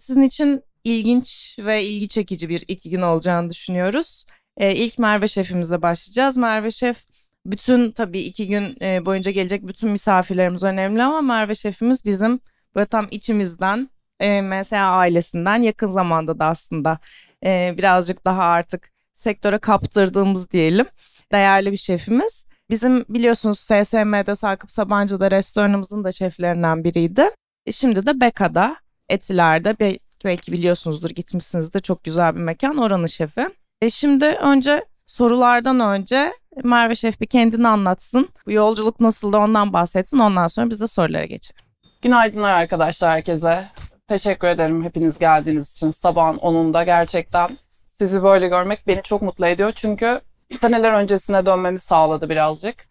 [0.00, 4.24] Sizin için ilginç ve ilgi çekici bir iki gün olacağını düşünüyoruz.
[4.56, 6.36] Ee, ilk Merve Şef'imizle başlayacağız.
[6.36, 7.04] Merve Şef
[7.46, 12.40] bütün tabii iki gün e, boyunca gelecek bütün misafirlerimiz önemli ama Merve Şef'imiz bizim
[12.74, 13.90] böyle tam içimizden
[14.20, 16.98] e, mesela ailesinden yakın zamanda da aslında
[17.44, 20.86] e, birazcık daha artık sektöre kaptırdığımız diyelim
[21.32, 22.44] değerli bir şefimiz.
[22.70, 27.30] Bizim biliyorsunuz SSM'de Sakıp Sabancı'da restoranımızın da şeflerinden biriydi.
[27.66, 28.76] E, şimdi de Beka'da,
[29.10, 33.46] Etiler'de belki biliyorsunuzdur gitmişsinizdir çok güzel bir mekan oranın şefi.
[33.82, 36.32] E şimdi önce sorulardan önce
[36.64, 38.28] Merve Şef bir kendini anlatsın.
[38.46, 41.62] Bu yolculuk nasıldı ondan bahsetsin ondan sonra biz de sorulara geçelim.
[42.02, 43.64] Günaydınlar arkadaşlar herkese.
[44.08, 45.90] Teşekkür ederim hepiniz geldiğiniz için.
[45.90, 47.50] Sabahın 10'unda gerçekten
[47.98, 49.72] sizi böyle görmek beni çok mutlu ediyor.
[49.76, 50.20] Çünkü
[50.58, 52.88] seneler öncesine dönmemi sağladı birazcık.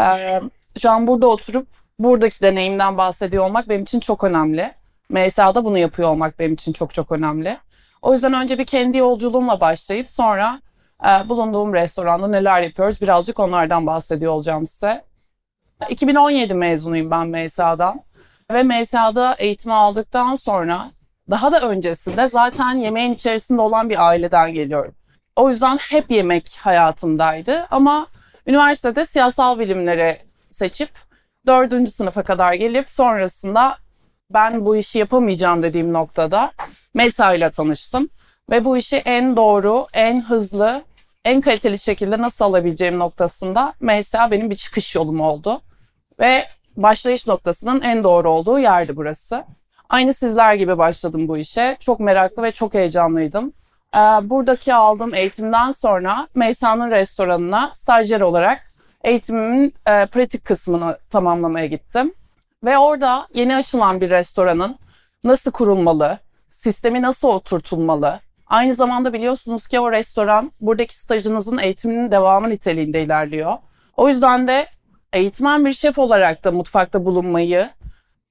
[0.00, 0.40] Ee,
[0.78, 4.79] şu an burada oturup buradaki deneyimden bahsediyor olmak benim için çok önemli.
[5.10, 7.58] MSA'da bunu yapıyor olmak benim için çok çok önemli.
[8.02, 10.60] O yüzden önce bir kendi yolculuğumla başlayıp sonra
[11.06, 15.04] e, bulunduğum restoranda neler yapıyoruz birazcık onlardan bahsediyor olacağım size.
[15.88, 18.02] 2017 mezunuyum ben MSA'dan
[18.50, 20.90] ve MSA'da eğitimi aldıktan sonra
[21.30, 24.94] daha da öncesinde zaten yemeğin içerisinde olan bir aileden geliyorum.
[25.36, 28.06] O yüzden hep yemek hayatımdaydı ama
[28.46, 30.18] üniversitede siyasal bilimleri
[30.50, 30.90] seçip
[31.46, 33.76] dördüncü sınıfa kadar gelip sonrasında
[34.30, 36.52] ben bu işi yapamayacağım dediğim noktada
[36.94, 38.08] Mesa ile tanıştım.
[38.50, 40.82] Ve bu işi en doğru, en hızlı,
[41.24, 45.60] en kaliteli şekilde nasıl alabileceğim noktasında Mesa benim bir çıkış yolum oldu.
[46.20, 46.44] Ve
[46.76, 49.44] başlayış noktasının en doğru olduğu yerdi burası.
[49.88, 51.76] Aynı sizler gibi başladım bu işe.
[51.80, 53.52] Çok meraklı ve çok heyecanlıydım.
[53.94, 58.72] Ee, buradaki aldığım eğitimden sonra Meysa'nın restoranına stajyer olarak
[59.04, 62.14] eğitimimin e, pratik kısmını tamamlamaya gittim.
[62.64, 64.78] Ve orada yeni açılan bir restoranın
[65.24, 72.50] nasıl kurulmalı, sistemi nasıl oturtulmalı, aynı zamanda biliyorsunuz ki o restoran buradaki stajınızın eğitiminin devamı
[72.50, 73.56] niteliğinde ilerliyor.
[73.96, 74.66] O yüzden de
[75.12, 77.70] eğitmen bir şef olarak da mutfakta bulunmayı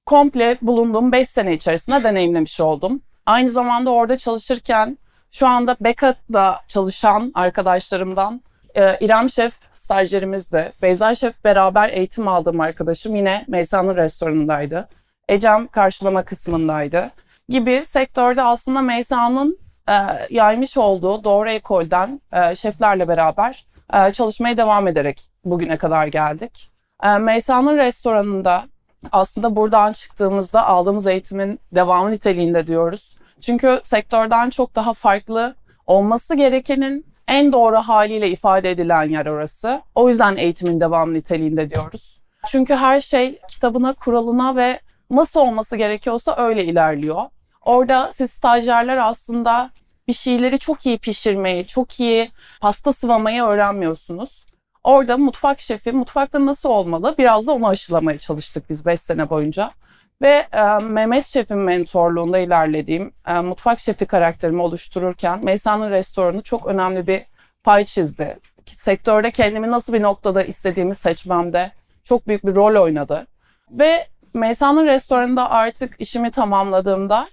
[0.06, 3.02] komple bulunduğum 5 sene içerisinde deneyimlemiş oldum.
[3.26, 4.98] Aynı zamanda orada çalışırken
[5.32, 8.42] şu anda Bekat'ta çalışan arkadaşlarımdan
[8.76, 10.72] e, İrem Şef stajyerimizdi.
[10.82, 14.88] Beyza Şef beraber eğitim aldığım arkadaşım yine Meysa'nın restoranındaydı.
[15.30, 17.12] Ecem karşılama kısmındaydı.
[17.50, 19.60] Gibi sektörde aslında Meysa'nın
[19.90, 19.94] e,
[20.30, 26.72] yaymış olduğu doğru ekolden e, şeflerle beraber e, çalışmaya devam ederek bugüne kadar geldik.
[27.04, 28.66] E, Meysa'nın restoranında
[29.12, 33.16] aslında buradan çıktığımızda aldığımız eğitimin devamı niteliğinde diyoruz.
[33.42, 35.56] Çünkü sektörden çok daha farklı
[35.88, 39.82] olması gerekenin en doğru haliyle ifade edilen yer orası.
[39.96, 42.20] O yüzden eğitimin devam niteliğinde diyoruz.
[42.48, 44.80] Çünkü her şey kitabına, kuralına ve
[45.12, 47.22] nasıl olması gerekiyorsa öyle ilerliyor.
[47.62, 49.70] Orada siz stajyerler aslında
[50.08, 52.32] bir şeyleri çok iyi pişirmeyi, çok iyi
[52.62, 54.46] pasta sıvamayı öğrenmiyorsunuz.
[54.84, 59.72] Orada mutfak şefi mutfakta nasıl olmalı biraz da onu aşılamaya çalıştık biz 5 sene boyunca.
[60.22, 67.08] Ve e, Mehmet Şef'in mentorluğunda ilerlediğim e, mutfak şefi karakterimi oluştururken Meysa'nın restoranı çok önemli
[67.08, 67.22] bir
[67.64, 68.40] pay çizdi.
[68.76, 71.72] Sektörde kendimi nasıl bir noktada istediğimi seçmemde
[72.04, 73.28] çok büyük bir rol oynadı.
[73.72, 77.28] Ve Meysa'nın restoranında artık işimi tamamladığımda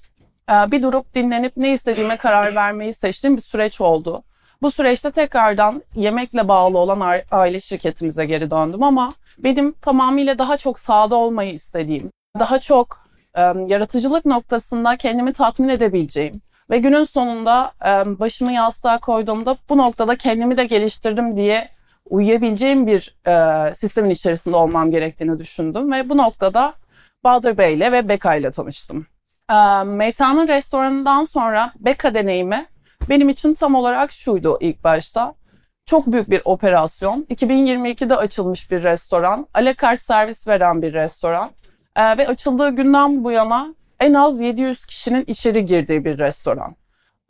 [0.50, 4.22] e, bir durup dinlenip ne istediğime karar vermeyi seçtiğim bir süreç oldu.
[4.62, 10.78] Bu süreçte tekrardan yemekle bağlı olan aile şirketimize geri döndüm ama benim tamamıyla daha çok
[10.78, 12.10] sahada olmayı istediğim,
[12.40, 19.56] daha çok e, yaratıcılık noktasında kendimi tatmin edebileceğim ve günün sonunda e, başımı yastığa koyduğumda
[19.68, 21.68] bu noktada kendimi de geliştirdim diye
[22.10, 26.74] uyuyabileceğim bir e, sistemin içerisinde olmam gerektiğini düşündüm ve bu noktada
[27.24, 29.06] Bahadır Bey ile ve Beka ile tanıştım.
[29.50, 32.66] E, Meysa'nın restoranından sonra Beka deneyimi
[33.08, 35.34] benim için tam olarak şuydu ilk başta.
[35.86, 37.26] Çok büyük bir operasyon.
[37.30, 39.46] 2022'de açılmış bir restoran.
[39.54, 41.50] Alakart servis veren bir restoran.
[41.96, 46.76] Ee, ve açıldığı günden bu yana en az 700 kişinin içeri girdiği bir restoran.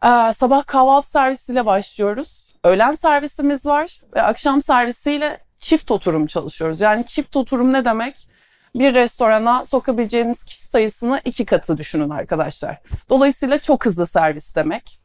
[0.04, 2.46] Ee, sabah kahvaltı servisiyle başlıyoruz.
[2.64, 6.80] Öğlen servisimiz var ve akşam servisiyle çift oturum çalışıyoruz.
[6.80, 8.28] Yani çift oturum ne demek?
[8.74, 12.78] Bir restorana sokabileceğiniz kişi sayısını iki katı düşünün arkadaşlar.
[13.10, 15.00] Dolayısıyla çok hızlı servis demek.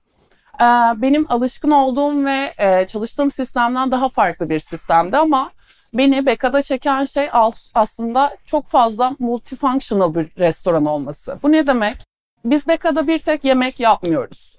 [0.62, 0.66] Ee,
[0.96, 5.52] benim alışkın olduğum ve e, çalıştığım sistemden daha farklı bir sistemdi ama
[5.94, 7.30] beni Beka'da çeken şey
[7.74, 11.40] aslında çok fazla multifunctional bir restoran olması.
[11.44, 11.98] Bu ne demek?
[12.46, 14.58] Biz Beka'da bir tek yemek yapmıyoruz.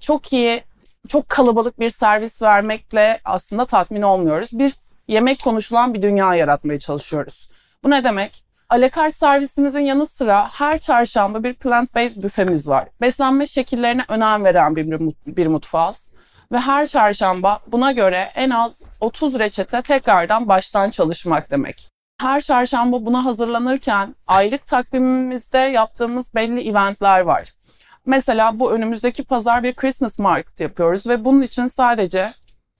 [0.00, 0.62] Çok iyi,
[1.08, 4.48] çok kalabalık bir servis vermekle aslında tatmin olmuyoruz.
[4.52, 4.74] Bir
[5.08, 7.50] yemek konuşulan bir dünya yaratmaya çalışıyoruz.
[7.84, 8.44] Bu ne demek?
[8.68, 12.88] Alakart servisimizin yanı sıra her çarşamba bir plant-based büfemiz var.
[13.00, 16.11] Beslenme şekillerine önem veren bir, bir mutfağız.
[16.52, 21.88] Ve her çarşamba buna göre en az 30 reçete tekrardan baştan çalışmak demek.
[22.20, 27.54] Her çarşamba buna hazırlanırken aylık takvimimizde yaptığımız belli eventler var.
[28.06, 32.32] Mesela bu önümüzdeki pazar bir Christmas market yapıyoruz ve bunun için sadece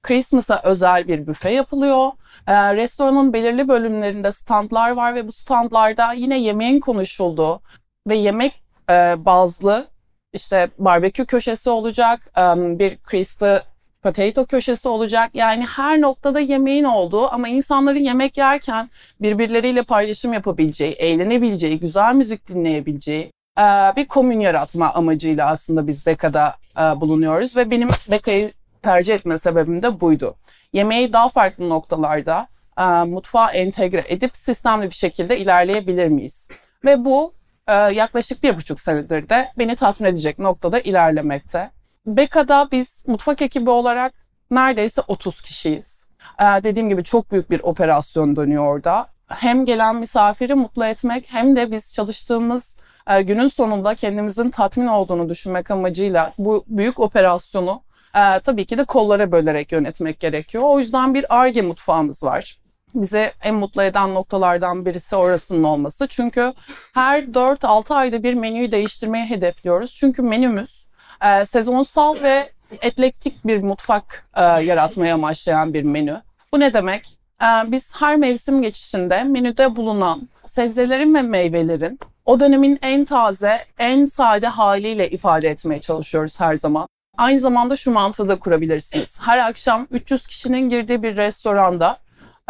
[0.02, 2.10] Christmas'a özel bir büfe yapılıyor.
[2.46, 7.60] Ee, restoranın belirli bölümlerinde standlar var ve bu standlarda yine yemeğin konuşulduğu
[8.08, 9.91] ve yemek e, bazlı
[10.32, 12.32] işte barbekü köşesi olacak,
[12.78, 13.54] bir crispy
[14.02, 15.30] potato köşesi olacak.
[15.34, 18.90] Yani her noktada yemeğin olduğu ama insanların yemek yerken
[19.20, 23.62] birbirleriyle paylaşım yapabileceği, eğlenebileceği, güzel müzik dinleyebileceği e,
[23.96, 28.50] bir komün yaratma amacıyla aslında biz Beka'da e, bulunuyoruz ve benim Beka'yı
[28.82, 30.34] tercih etme sebebim de buydu.
[30.72, 32.48] Yemeği daha farklı noktalarda
[32.78, 36.48] e, mutfağa entegre edip sistemli bir şekilde ilerleyebilir miyiz?
[36.84, 37.34] Ve bu
[37.70, 41.70] yaklaşık bir buçuk senedir de beni tatmin edecek noktada ilerlemekte.
[42.06, 44.12] Beka'da biz mutfak ekibi olarak
[44.50, 46.04] neredeyse 30 kişiyiz.
[46.40, 49.06] Ee, dediğim gibi çok büyük bir operasyon dönüyor orada.
[49.26, 52.76] Hem gelen misafiri mutlu etmek hem de biz çalıştığımız
[53.10, 57.82] e, günün sonunda kendimizin tatmin olduğunu düşünmek amacıyla bu büyük operasyonu
[58.14, 60.64] e, tabii ki de kollara bölerek yönetmek gerekiyor.
[60.66, 62.58] O yüzden bir ARGE mutfağımız var.
[62.94, 66.08] Bize en mutlu eden noktalardan birisi orasının olması.
[66.08, 66.54] Çünkü
[66.94, 69.94] her 4-6 ayda bir menüyü değiştirmeyi hedefliyoruz.
[69.94, 70.86] Çünkü menümüz
[71.24, 72.50] e, sezonsal ve
[72.82, 76.22] eklektik bir mutfak e, yaratmaya amaçlayan bir menü.
[76.52, 77.18] Bu ne demek?
[77.42, 84.04] E, biz her mevsim geçişinde menüde bulunan sebzelerin ve meyvelerin o dönemin en taze, en
[84.04, 86.86] sade haliyle ifade etmeye çalışıyoruz her zaman.
[87.18, 89.20] Aynı zamanda şu mantığı da kurabilirsiniz.
[89.20, 91.98] Her akşam 300 kişinin girdiği bir restoranda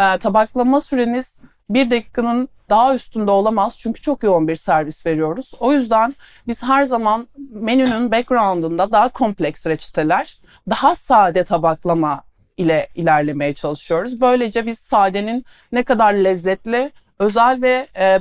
[0.01, 1.39] e, tabaklama süreniz
[1.71, 5.53] bir dakikanın daha üstünde olamaz çünkü çok yoğun bir servis veriyoruz.
[5.61, 6.15] O yüzden
[6.47, 10.39] biz her zaman menünün background'ında daha kompleks reçeteler,
[10.71, 12.23] daha sade tabaklama
[12.57, 14.21] ile ilerlemeye çalışıyoruz.
[14.21, 18.21] Böylece biz sadenin ne kadar lezzetli, özel ve e,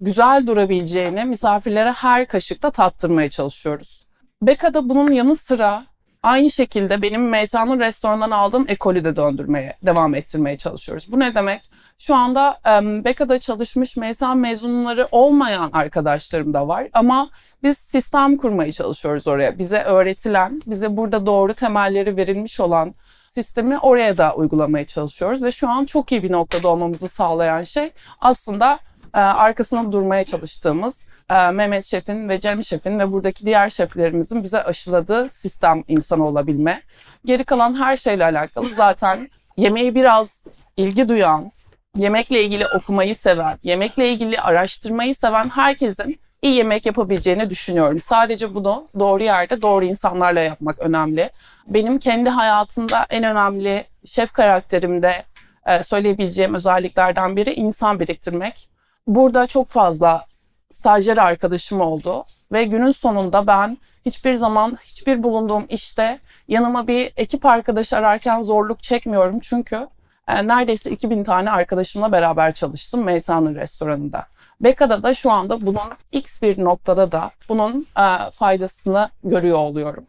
[0.00, 4.06] güzel durabileceğini misafirlere her kaşıkta tattırmaya çalışıyoruz.
[4.42, 5.84] Beka'da bunun yanı sıra
[6.28, 11.12] aynı şekilde benim Meysa'nın restoranından aldığım ekolü de döndürmeye, devam ettirmeye çalışıyoruz.
[11.12, 11.62] Bu ne demek?
[11.98, 17.30] Şu anda um, Beka'da çalışmış Meysa mezunları olmayan arkadaşlarım da var ama
[17.62, 19.58] biz sistem kurmaya çalışıyoruz oraya.
[19.58, 22.94] Bize öğretilen, bize burada doğru temelleri verilmiş olan
[23.34, 27.90] sistemi oraya da uygulamaya çalışıyoruz ve şu an çok iyi bir noktada olmamızı sağlayan şey
[28.20, 28.78] aslında
[29.14, 34.62] e, arkasında durmaya çalıştığımız e, Mehmet Şef'in ve Cem Şef'in ve buradaki diğer şeflerimizin bize
[34.62, 36.82] aşıladığı sistem insanı olabilme.
[37.24, 40.44] Geri kalan her şeyle alakalı zaten yemeği biraz
[40.76, 41.52] ilgi duyan,
[41.96, 48.00] yemekle ilgili okumayı seven, yemekle ilgili araştırmayı seven herkesin iyi yemek yapabileceğini düşünüyorum.
[48.00, 51.30] Sadece bunu doğru yerde doğru insanlarla yapmak önemli.
[51.66, 55.22] Benim kendi hayatımda en önemli şef karakterimde
[55.66, 58.68] e, söyleyebileceğim özelliklerden biri insan biriktirmek.
[59.06, 60.26] Burada çok fazla
[60.70, 66.18] stajyer arkadaşım oldu ve günün sonunda ben hiçbir zaman hiçbir bulunduğum işte
[66.48, 69.88] yanıma bir ekip arkadaş ararken zorluk çekmiyorum çünkü
[70.28, 74.26] e, neredeyse 2000 tane arkadaşımla beraber çalıştım Meysa'nın restoranında.
[74.60, 75.80] Beka'da da şu anda bunun
[76.12, 80.06] x bir noktada da bunun e, faydasını görüyor oluyorum.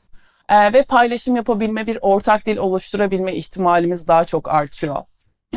[0.50, 4.96] E, ve paylaşım yapabilme, bir ortak dil oluşturabilme ihtimalimiz daha çok artıyor.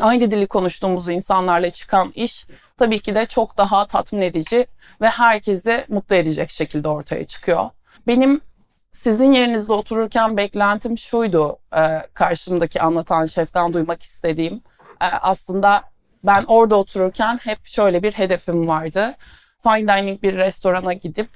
[0.01, 4.67] Aynı dili konuştuğumuz insanlarla çıkan iş tabii ki de çok daha tatmin edici
[5.03, 7.71] ve herkesi mutlu edecek şekilde ortaya çıkıyor.
[8.07, 8.41] Benim
[8.93, 11.83] sizin yerinizde otururken beklentim şuydu e,
[12.15, 14.55] karşımdaki anlatan şeften duymak istediğim.
[15.01, 15.83] E, aslında
[16.25, 19.15] ben orada otururken hep şöyle bir hedefim vardı.
[19.63, 21.29] Fine dining bir restorana gidip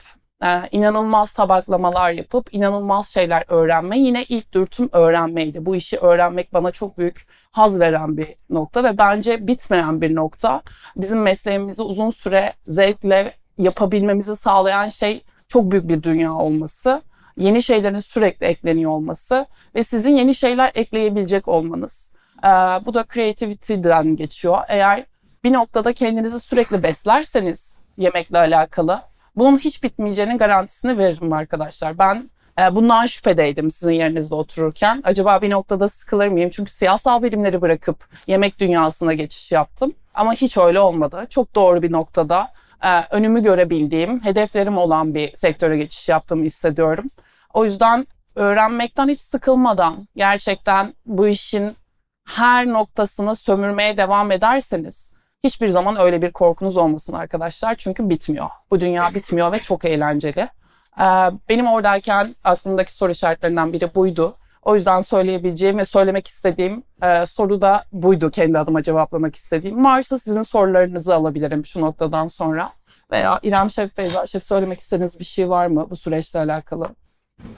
[0.44, 3.98] e, inanılmaz tabaklamalar yapıp inanılmaz şeyler öğrenme.
[3.98, 5.66] Yine ilk dürtüm öğrenmeydi.
[5.66, 10.62] Bu işi öğrenmek bana çok büyük haz veren bir nokta ve bence bitmeyen bir nokta.
[10.96, 17.02] Bizim mesleğimizi uzun süre zevkle yapabilmemizi sağlayan şey çok büyük bir dünya olması
[17.36, 22.10] yeni şeylerin sürekli ekleniyor olması ve sizin yeni şeyler ekleyebilecek olmanız.
[22.44, 22.48] Ee,
[22.86, 24.58] bu da creativity'den geçiyor.
[24.68, 25.04] Eğer
[25.44, 29.02] bir noktada kendinizi sürekli beslerseniz yemekle alakalı
[29.36, 31.98] bunun hiç bitmeyeceğinin garantisini veririm arkadaşlar.
[31.98, 35.00] Ben e, bundan şüphedeydim sizin yerinizde otururken.
[35.04, 36.50] Acaba bir noktada sıkılır mıyım?
[36.50, 39.92] Çünkü siyasal bilimleri bırakıp yemek dünyasına geçiş yaptım.
[40.14, 41.26] Ama hiç öyle olmadı.
[41.30, 42.48] Çok doğru bir noktada
[43.10, 47.06] önümü görebildiğim, hedeflerim olan bir sektöre geçiş yaptığımı hissediyorum.
[47.54, 51.76] O yüzden öğrenmekten hiç sıkılmadan gerçekten bu işin
[52.28, 55.10] her noktasını sömürmeye devam ederseniz
[55.46, 57.74] Hiçbir zaman öyle bir korkunuz olmasın arkadaşlar.
[57.74, 58.48] Çünkü bitmiyor.
[58.70, 60.48] Bu dünya bitmiyor ve çok eğlenceli.
[61.00, 64.34] Ee, benim oradayken aklımdaki soru işaretlerinden biri buydu.
[64.66, 69.84] O yüzden söyleyebileceğim ve söylemek istediğim e, soru da buydu kendi adıma cevaplamak istediğim.
[69.84, 72.70] Varsa sizin sorularınızı alabilirim şu noktadan sonra.
[73.10, 76.86] Veya İrem Şef, Beyza Şef söylemek istediğiniz bir şey var mı bu süreçle alakalı?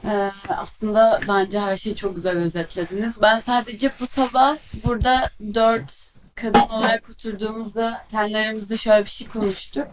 [0.04, 3.22] Ee, aslında bence her şeyi çok güzel özetlediniz.
[3.22, 5.24] Ben sadece bu sabah burada
[5.54, 9.88] dört kadın olarak oturduğumuzda kendi aramızda şöyle bir şey konuştuk.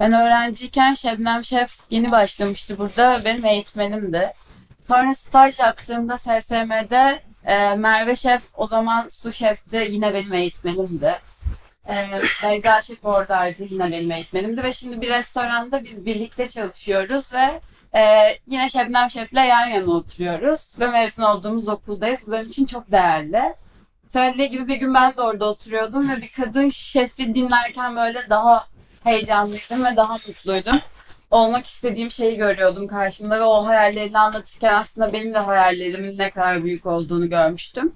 [0.00, 3.22] Ben öğrenciyken Şebnem Şef yeni başlamıştı burada.
[3.24, 4.32] Benim eğitmenimdi.
[4.88, 9.88] Sonra staj yaptığımda SSM'de e, Merve Şef o zaman su şefti.
[9.90, 11.20] Yine benim eğitmenimdi.
[11.88, 12.08] E,
[12.42, 13.62] Beyza Şef oradaydı.
[13.70, 14.62] Yine benim eğitmenimdi.
[14.62, 17.60] Ve şimdi bir restoranda biz birlikte çalışıyoruz ve
[17.94, 22.20] ee, yine Şebnem Şef'le yan yana oturuyoruz ve mezun olduğumuz okuldayız.
[22.26, 23.54] Bu benim için çok değerli.
[24.12, 28.66] Söylediği gibi bir gün ben de orada oturuyordum ve bir kadın şefi dinlerken böyle daha
[29.04, 30.80] heyecanlıydım ve daha mutluydum.
[31.30, 36.64] Olmak istediğim şeyi görüyordum karşımda ve o hayallerini anlatırken aslında benim de hayallerimin ne kadar
[36.64, 37.94] büyük olduğunu görmüştüm.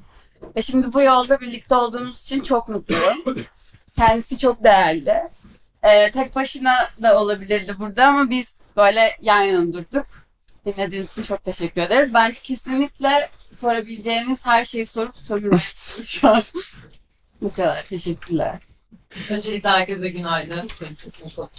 [0.57, 3.25] Ve şimdi bu yolda birlikte olduğumuz için çok mutluyum.
[3.97, 5.23] Kendisi çok değerli.
[5.83, 10.07] Ee, tek başına da olabilirdi burada ama biz böyle yan yana durduk.
[10.67, 12.15] Dinlediğiniz için çok teşekkür ederiz.
[12.15, 16.43] Bence kesinlikle sorabileceğiniz her şeyi sorup soruyorsunuz şu an.
[17.43, 17.85] Bu kadar.
[17.85, 18.68] Teşekkürler.
[19.31, 20.69] Öncelikle herkese günaydın.
[21.37, 21.51] Çok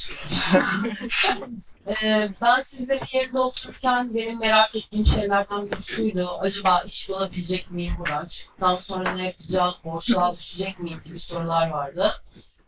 [2.04, 6.30] ee, ben sizlerin yerinde otururken benim merak ettiğim şeylerden biri şuydu.
[6.40, 8.28] Acaba iş bulabilecek miyim burada?
[8.28, 9.74] Çıktıktan sonra ne yapacağım?
[9.84, 12.22] Boşluğa düşecek miyim gibi sorular vardı.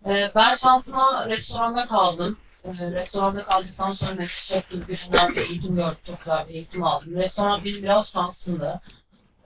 [0.05, 2.37] Ee, ben şansıma restoranda kaldım.
[2.65, 5.97] Ee, restoranda kaldıktan sonra şef gibi birinden bir eğitim gördüm.
[6.03, 7.15] Çok güzel bir eğitim aldım.
[7.15, 8.81] Restoran benim biraz şansımdı.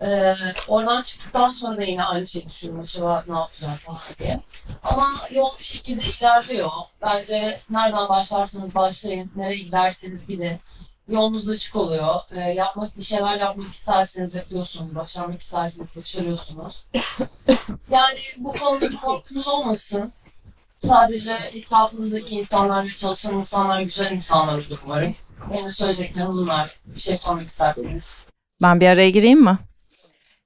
[0.02, 0.36] Ee,
[0.68, 2.80] oradan çıktıktan sonra da yine aynı şeyi düşündüm.
[2.80, 4.40] Acaba ne yapacağım falan diye.
[4.84, 6.70] Ama yol bir şekilde ilerliyor.
[7.02, 10.60] Bence nereden başlarsanız başlayın, nereye giderseniz gidin.
[11.08, 12.16] Yolunuz açık oluyor.
[12.32, 14.96] Ee, yapmak bir şeyler yapmak isterseniz yapıyorsunuz.
[14.96, 16.86] Başarmak isterseniz başarıyorsunuz.
[17.90, 20.14] yani bu konuda bir korkunuz olmasın.
[20.84, 25.16] Sadece etrafınızdaki insanlar ve çalışan insanlar güzel insanlar olur umarım.
[25.54, 26.75] Benim söyleyeceklerim bunlar.
[26.86, 28.14] Bir şey sormak isterseniz.
[28.62, 29.58] Ben bir araya gireyim mi?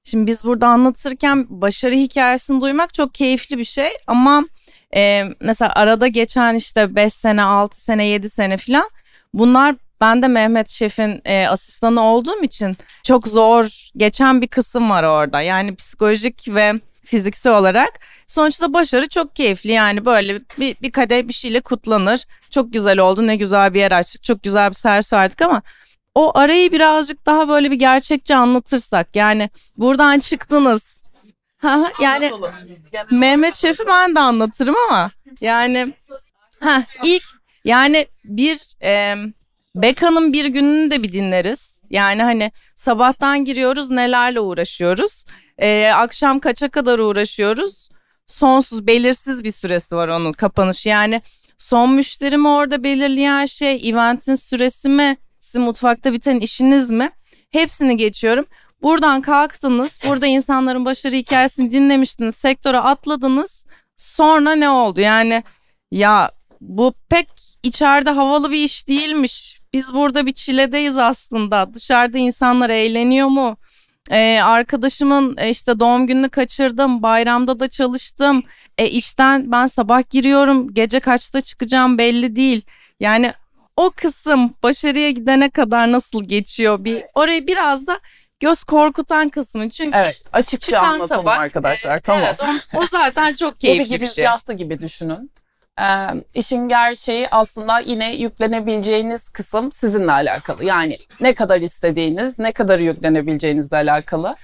[0.04, 4.44] Şimdi biz burada anlatırken başarı hikayesini duymak çok keyifli bir şey ama
[4.94, 8.90] e, mesela arada geçen işte 5 sene, 6 sene, 7 sene filan
[9.34, 15.04] bunlar ben de Mehmet Şef'in e, asistanı olduğum için çok zor geçen bir kısım var
[15.04, 15.40] orada.
[15.40, 16.72] Yani psikolojik ve
[17.04, 18.00] fiziksel olarak.
[18.26, 22.26] Sonuçta başarı çok keyifli yani böyle bir, bir kadeh bir şeyle kutlanır.
[22.50, 25.62] Çok güzel oldu ne güzel bir yer açtık çok güzel bir servis verdik ama
[26.14, 31.02] o arayı birazcık daha böyle bir gerçekçi anlatırsak yani buradan çıktınız.
[32.00, 32.32] yani
[33.10, 35.94] Mehmet Şef'i ben de anlatırım ama yani
[36.60, 37.22] ha ilk
[37.64, 39.14] yani bir e,
[39.76, 41.82] Beka'nın bir gününü de bir dinleriz.
[41.90, 45.24] Yani hani sabahtan giriyoruz nelerle uğraşıyoruz.
[45.58, 47.88] Ee, akşam kaça kadar uğraşıyoruz?
[48.26, 50.88] Sonsuz belirsiz bir süresi var onun kapanışı.
[50.88, 51.22] Yani
[51.58, 55.16] son müşterimi orada belirleyen şey eventin süresi mi?
[55.50, 57.10] Sizin mutfakta biten işiniz mi?
[57.50, 58.46] Hepsini geçiyorum.
[58.82, 59.98] Buradan kalktınız.
[60.08, 62.34] Burada insanların başarı hikayesini dinlemiştiniz.
[62.34, 63.66] Sektöre atladınız.
[63.96, 65.00] Sonra ne oldu?
[65.00, 65.42] Yani
[65.90, 66.30] ya
[66.60, 67.28] bu pek
[67.62, 69.60] içeride havalı bir iş değilmiş.
[69.72, 71.74] Biz burada bir çiledeyiz aslında.
[71.74, 73.56] Dışarıda insanlar eğleniyor mu?
[74.10, 77.02] Ee, arkadaşımın e, işte doğum gününü kaçırdım.
[77.02, 78.42] Bayramda da çalıştım.
[78.78, 80.74] E, işten ben sabah giriyorum.
[80.74, 82.62] Gece kaçta çıkacağım belli değil.
[83.00, 83.32] Yani
[83.80, 86.84] o kısım başarıya gidene kadar nasıl geçiyor?
[86.84, 88.00] Bir orayı biraz da
[88.40, 89.70] göz korkutan kısmı.
[89.70, 91.92] Çünkü evet, açıkça anlatalım tabak, arkadaşlar.
[91.92, 92.22] Evet, tamam.
[92.24, 92.40] Evet,
[92.74, 94.24] o, o zaten çok keyifli bir, bir şey.
[94.24, 95.30] yahtı gibi düşünün.
[95.80, 95.84] Ee,
[96.34, 100.64] işin gerçeği aslında yine yüklenebileceğiniz kısım sizinle alakalı.
[100.64, 104.36] Yani ne kadar istediğiniz, ne kadar yüklenebileceğinizle alakalı.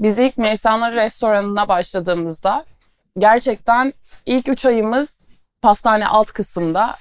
[0.00, 2.64] Biz ilk Meysanlar restoranına başladığımızda
[3.18, 3.92] gerçekten
[4.26, 5.22] ilk üç ayımız
[5.62, 6.96] pastane alt kısımda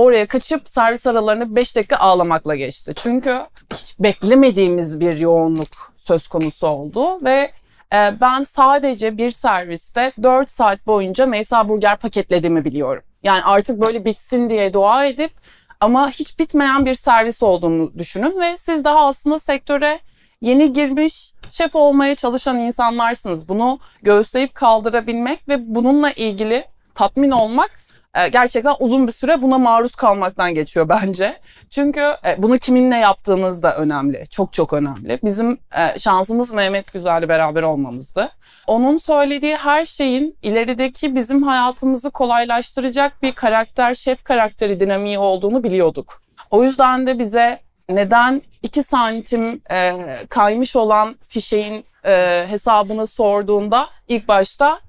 [0.00, 2.92] oraya kaçıp servis aralarını 5 dakika ağlamakla geçti.
[2.96, 7.50] Çünkü hiç beklemediğimiz bir yoğunluk söz konusu oldu ve
[7.94, 13.02] e, ben sadece bir serviste 4 saat boyunca Meysa Burger paketlediğimi biliyorum.
[13.22, 15.32] Yani artık böyle bitsin diye dua edip
[15.80, 20.00] ama hiç bitmeyen bir servis olduğunu düşünün ve siz daha aslında sektöre
[20.40, 23.48] yeni girmiş şef olmaya çalışan insanlarsınız.
[23.48, 26.64] Bunu göğüsleyip kaldırabilmek ve bununla ilgili
[26.94, 27.70] tatmin olmak
[28.14, 31.36] e, gerçekten uzun bir süre buna maruz kalmaktan geçiyor bence.
[31.70, 34.24] Çünkü e, bunu kiminle yaptığınız da önemli.
[34.30, 35.18] Çok çok önemli.
[35.24, 38.30] Bizim e, şansımız Mehmet Güzel'le beraber olmamızdı.
[38.66, 46.22] Onun söylediği her şeyin ilerideki bizim hayatımızı kolaylaştıracak bir karakter, şef karakteri dinamiği olduğunu biliyorduk.
[46.50, 49.92] O yüzden de bize neden 2 santim e,
[50.28, 54.80] kaymış olan fişeğin e, hesabını sorduğunda ilk başta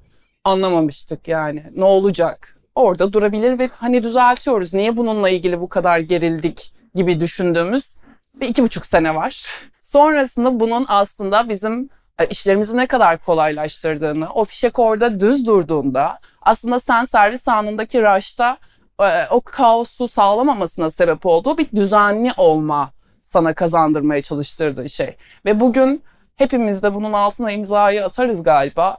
[0.43, 6.73] anlamamıştık yani ne olacak orada durabilir ve hani düzeltiyoruz niye bununla ilgili bu kadar gerildik
[6.95, 7.95] gibi düşündüğümüz
[8.33, 9.45] bir iki buçuk sene var.
[9.81, 16.79] Sonrasında bunun aslında bizim e, işlerimizi ne kadar kolaylaştırdığını, o fişek orada düz durduğunda aslında
[16.79, 18.57] sen servis anındaki rush'ta
[19.01, 22.91] e, o kaosu sağlamamasına sebep olduğu bir düzenli olma
[23.23, 25.15] sana kazandırmaya çalıştırdığı şey.
[25.45, 26.03] Ve bugün
[26.35, 28.97] hepimiz de bunun altına imzayı atarız galiba.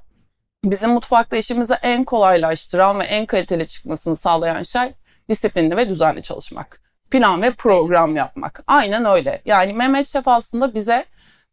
[0.64, 4.92] Bizim mutfakta işimizi en kolaylaştıran ve en kaliteli çıkmasını sağlayan şey
[5.28, 6.80] disiplinli ve düzenli çalışmak.
[7.10, 8.62] Plan ve program yapmak.
[8.66, 9.42] Aynen öyle.
[9.44, 11.04] Yani Mehmet Şef aslında bize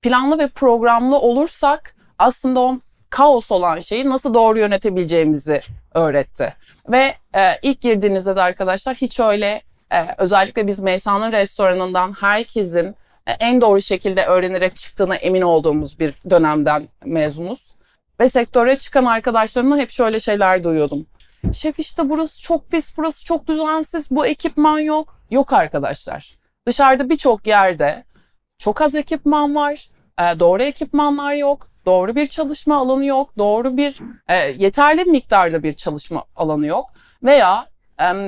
[0.01, 5.62] planlı ve programlı olursak aslında o kaos olan şeyi nasıl doğru yönetebileceğimizi
[5.94, 6.54] öğretti.
[6.89, 9.62] Ve e, ilk girdiğinizde de arkadaşlar hiç öyle
[9.92, 12.96] e, özellikle biz Meysa'nın restoranından herkesin
[13.28, 17.69] e, en doğru şekilde öğrenerek çıktığına emin olduğumuz bir dönemden mezunuz.
[18.20, 21.06] Ve sektöre çıkan arkadaşlarımla hep şöyle şeyler duyuyordum.
[21.54, 25.20] Şef işte burası çok pis, burası çok düzensiz, bu ekipman yok.
[25.32, 26.34] Yok arkadaşlar.
[26.68, 28.04] Dışarıda birçok yerde
[28.58, 34.00] çok az ekipman var, e, doğru ekipmanlar yok, doğru bir çalışma alanı yok, doğru bir
[34.28, 36.86] e, yeterli miktarda bir çalışma alanı yok
[37.24, 37.66] veya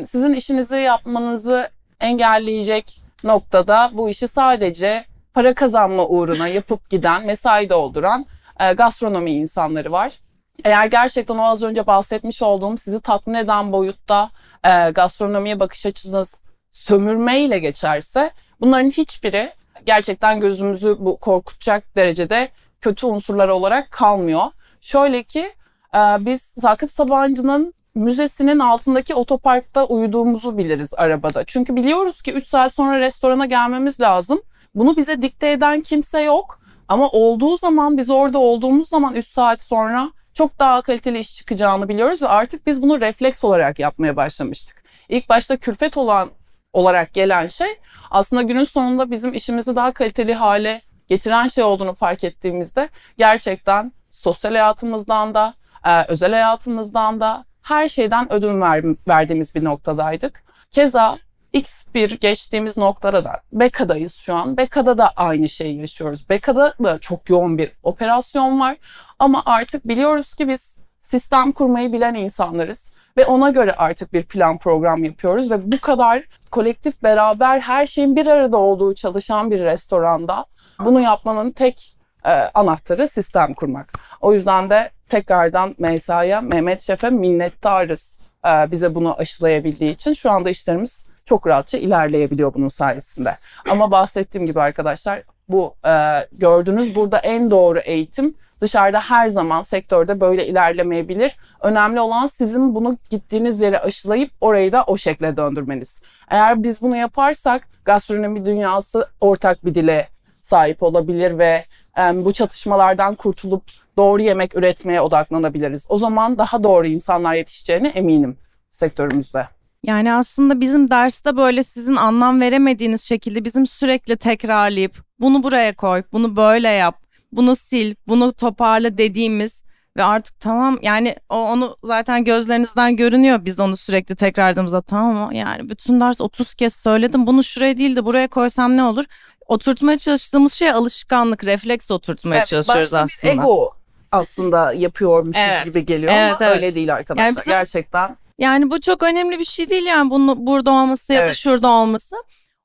[0.05, 1.69] sizin işinizi yapmanızı
[1.99, 8.25] engelleyecek noktada bu işi sadece para kazanma uğruna yapıp giden, mesai dolduran
[8.61, 10.19] e, gastronomi insanları var.
[10.63, 14.29] Eğer gerçekten o az önce bahsetmiş olduğum sizi tatmin eden boyutta
[14.63, 19.51] e, gastronomiye bakış açınız sömürmeyle geçerse bunların hiçbiri
[19.85, 22.49] gerçekten gözümüzü bu korkutacak derecede
[22.81, 24.43] kötü unsurlar olarak kalmıyor.
[24.81, 25.51] Şöyle ki
[25.95, 31.43] e, biz Sakıp Sabancı'nın müzesinin altındaki otoparkta uyuduğumuzu biliriz arabada.
[31.45, 34.41] Çünkü biliyoruz ki 3 saat sonra restorana gelmemiz lazım.
[34.75, 36.60] Bunu bize dikte eden kimse yok.
[36.91, 41.89] Ama olduğu zaman biz orada olduğumuz zaman 3 saat sonra çok daha kaliteli iş çıkacağını
[41.89, 44.83] biliyoruz ve artık biz bunu refleks olarak yapmaya başlamıştık.
[45.09, 46.29] İlk başta külfet olan
[46.73, 47.67] olarak gelen şey
[48.11, 54.51] aslında günün sonunda bizim işimizi daha kaliteli hale getiren şey olduğunu fark ettiğimizde gerçekten sosyal
[54.51, 55.53] hayatımızdan da
[55.85, 60.43] e, özel hayatımızdan da her şeyden ödün ver, verdiğimiz bir noktadaydık.
[60.71, 61.17] Keza
[61.53, 64.57] X bir geçtiğimiz noktada da Beka'dayız şu an.
[64.57, 66.29] Beka'da da aynı şeyi yaşıyoruz.
[66.29, 68.77] Beka'da da çok yoğun bir operasyon var.
[69.19, 72.93] Ama artık biliyoruz ki biz sistem kurmayı bilen insanlarız.
[73.17, 75.51] Ve ona göre artık bir plan program yapıyoruz.
[75.51, 80.45] Ve bu kadar kolektif beraber her şeyin bir arada olduğu çalışan bir restoranda
[80.79, 83.93] bunu yapmanın tek e, anahtarı sistem kurmak.
[84.21, 90.13] O yüzden de tekrardan Meysa'ya, Mehmet Şef'e minnettarız e, bize bunu aşılayabildiği için.
[90.13, 93.37] Şu anda işlerimiz çok rahatça ilerleyebiliyor bunun sayesinde.
[93.69, 100.19] Ama bahsettiğim gibi arkadaşlar bu e, gördüğünüz burada en doğru eğitim dışarıda her zaman sektörde
[100.21, 101.35] böyle ilerlemeyebilir.
[101.61, 106.01] Önemli olan sizin bunu gittiğiniz yere aşılayıp orayı da o şekle döndürmeniz.
[106.29, 110.07] Eğer biz bunu yaparsak gastronomi dünyası ortak bir dile
[110.41, 111.65] sahip olabilir ve
[111.97, 113.63] e, bu çatışmalardan kurtulup
[113.97, 115.85] doğru yemek üretmeye odaklanabiliriz.
[115.89, 118.37] O zaman daha doğru insanlar yetişeceğine eminim
[118.71, 119.60] sektörümüzde.
[119.83, 126.03] Yani aslında bizim derste böyle sizin anlam veremediğiniz şekilde bizim sürekli tekrarlayıp bunu buraya koy,
[126.11, 129.63] bunu böyle yap, bunu sil, bunu toparla dediğimiz
[129.97, 135.69] ve artık tamam yani o onu zaten gözlerinizden görünüyor biz onu sürekli tekrarladığımızda tamam yani
[135.69, 139.05] bütün ders 30 kez söyledim bunu şuraya değil de buraya koysam ne olur?
[139.47, 143.33] Oturtmaya çalıştığımız şey alışkanlık, refleks oturtmaya evet, çalışıyoruz aslında.
[143.33, 143.73] ego
[144.11, 145.65] aslında yapıyormuşuz evet.
[145.65, 146.57] gibi geliyor evet, ama evet.
[146.57, 147.25] öyle değil arkadaşlar.
[147.25, 151.27] Yani bizim, Gerçekten yani bu çok önemli bir şey değil yani bunu burada olması ya
[151.27, 152.15] da şurada olması.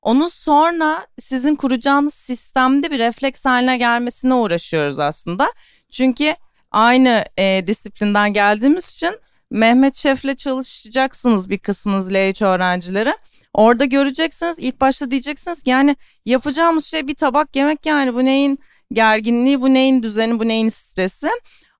[0.01, 5.51] Onun sonra sizin kuracağınız sistemde bir refleks haline gelmesine uğraşıyoruz aslında.
[5.91, 6.35] Çünkü
[6.71, 9.19] aynı e, disiplinden geldiğimiz için
[9.51, 13.13] Mehmet Şef'le çalışacaksınız bir kısmınız LH öğrencileri.
[13.53, 18.59] Orada göreceksiniz ilk başta diyeceksiniz ki yani yapacağımız şey bir tabak yemek yani bu neyin
[18.91, 21.29] gerginliği bu neyin düzeni bu neyin stresi.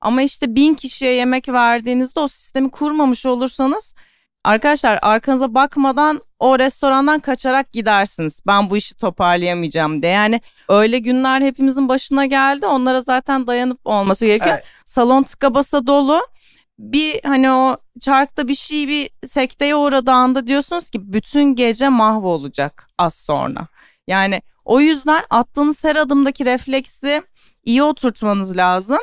[0.07, 3.95] Ama işte bin kişiye yemek verdiğinizde o sistemi kurmamış olursanız
[4.43, 8.41] arkadaşlar arkanıza bakmadan o restorandan kaçarak gidersiniz.
[8.47, 10.11] Ben bu işi toparlayamayacağım diye.
[10.11, 12.65] Yani öyle günler hepimizin başına geldi.
[12.65, 14.55] Onlara zaten dayanıp olması gerekiyor.
[14.55, 14.65] Evet.
[14.85, 16.21] Salon tıka basa dolu.
[16.79, 23.15] bir hani o çarkta bir şey bir sekteye uğradığında diyorsunuz ki bütün gece mahvolacak az
[23.15, 23.67] sonra.
[24.07, 27.21] Yani o yüzden attığınız her adımdaki refleksi
[27.65, 28.99] iyi oturtmanız lazım.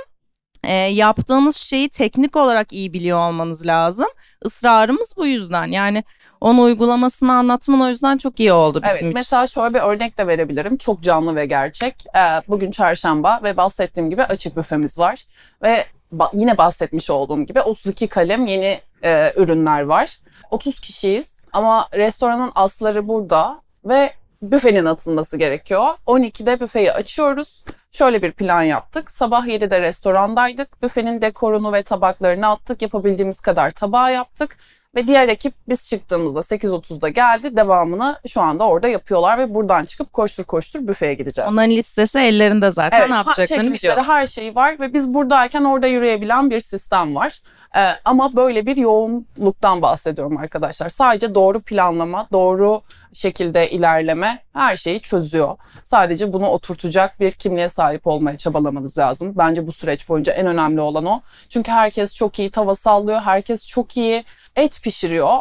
[0.66, 4.07] E, yaptığınız şeyi teknik olarak iyi biliyor olmanız lazım.
[4.44, 5.66] Israrımız bu yüzden.
[5.66, 6.05] Yani
[6.40, 9.12] onun uygulamasını anlatman o yüzden çok iyi oldu bizim Evet, için.
[9.14, 10.77] mesela şöyle bir örnek de verebilirim.
[10.77, 11.94] Çok canlı ve gerçek.
[12.16, 15.24] Ee, bugün çarşamba ve bahsettiğim gibi açık büfemiz var.
[15.62, 15.85] Ve
[16.16, 20.18] ba- yine bahsetmiş olduğum gibi 32 kalem yeni e, ürünler var.
[20.50, 24.11] 30 kişiyiz ama restoranın asları burada ve
[24.42, 25.85] büfenin atılması gerekiyor.
[26.07, 27.64] 12'de büfeyi açıyoruz.
[27.94, 29.11] Şöyle bir plan yaptık.
[29.11, 30.83] Sabah 7'de restorandaydık.
[30.83, 32.83] Büfenin dekorunu ve tabaklarını attık.
[32.83, 34.57] Yapabildiğimiz kadar tabağı yaptık.
[34.94, 37.57] Ve diğer ekip biz çıktığımızda 8.30'da geldi.
[37.57, 41.52] Devamını şu anda orada yapıyorlar ve buradan çıkıp koştur koştur büfeye gideceğiz.
[41.52, 43.96] Onların listesi ellerinde zaten Evet, ne yapacaklarını biliyor.
[43.96, 47.40] her şey var ve biz buradayken orada yürüyebilen bir sistem var.
[47.76, 50.88] Ee, ama böyle bir yoğunluktan bahsediyorum arkadaşlar.
[50.88, 52.82] Sadece doğru planlama, doğru
[53.12, 55.56] şekilde ilerleme her şeyi çözüyor.
[55.82, 59.32] Sadece bunu oturtacak bir kimliğe sahip olmaya çabalamanız lazım.
[59.38, 61.20] Bence bu süreç boyunca en önemli olan o.
[61.48, 64.24] Çünkü herkes çok iyi tava sallıyor, herkes çok iyi
[64.56, 65.38] et pişiriyor.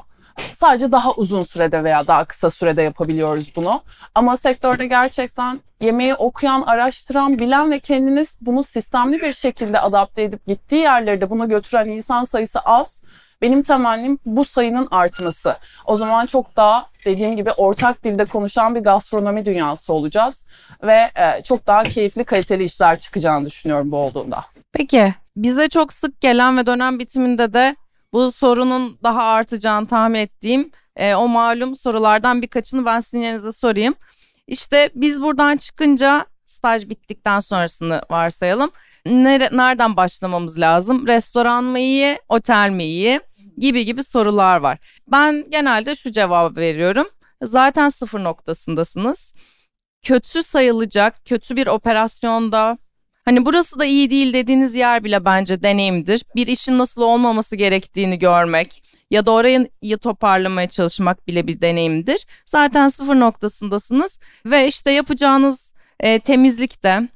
[0.54, 3.82] Sadece daha uzun sürede veya daha kısa sürede yapabiliyoruz bunu.
[4.16, 10.48] Ama sektörde gerçekten yemeği okuyan, araştıran, bilen ve kendiniz bunu sistemli bir şekilde adapte edip
[10.48, 13.04] gittiği yerlerde bunu götüren insan sayısı az.
[13.42, 15.56] Benim temennim bu sayının artması.
[15.86, 20.46] O zaman çok daha dediğim gibi ortak dilde konuşan bir gastronomi dünyası olacağız
[20.84, 24.46] ve e, çok daha keyifli, kaliteli işler çıkacağını düşünüyorum bu olduğunda.
[24.74, 27.76] Peki bize çok sık gelen ve dönem bitiminde de
[28.14, 33.96] bu sorunun daha artacağını tahmin ettiğim e, o malum sorulardan birkaçını ben sizin yerinize sorayım.
[34.48, 38.72] İşte biz buradan çıkınca staj bittikten sonrasını varsayalım.
[39.06, 41.08] Nere, nereden başlamamız lazım?
[41.08, 43.22] Restoran mı iyi, otel mi iyi?
[43.58, 44.78] Gibi gibi sorular var.
[45.08, 47.08] Ben genelde şu cevabı veriyorum.
[47.44, 49.34] Zaten sıfır noktasındasınız.
[50.02, 52.78] Kötü sayılacak, kötü bir operasyonda
[53.26, 56.24] Hani burası da iyi değil dediğiniz yer bile bence deneyimdir.
[56.36, 62.26] Bir işin nasıl olmaması gerektiğini görmek ya da orayı toparlamaya çalışmak bile bir deneyimdir.
[62.46, 67.08] Zaten sıfır noktasındasınız ve işte yapacağınız e, temizlikte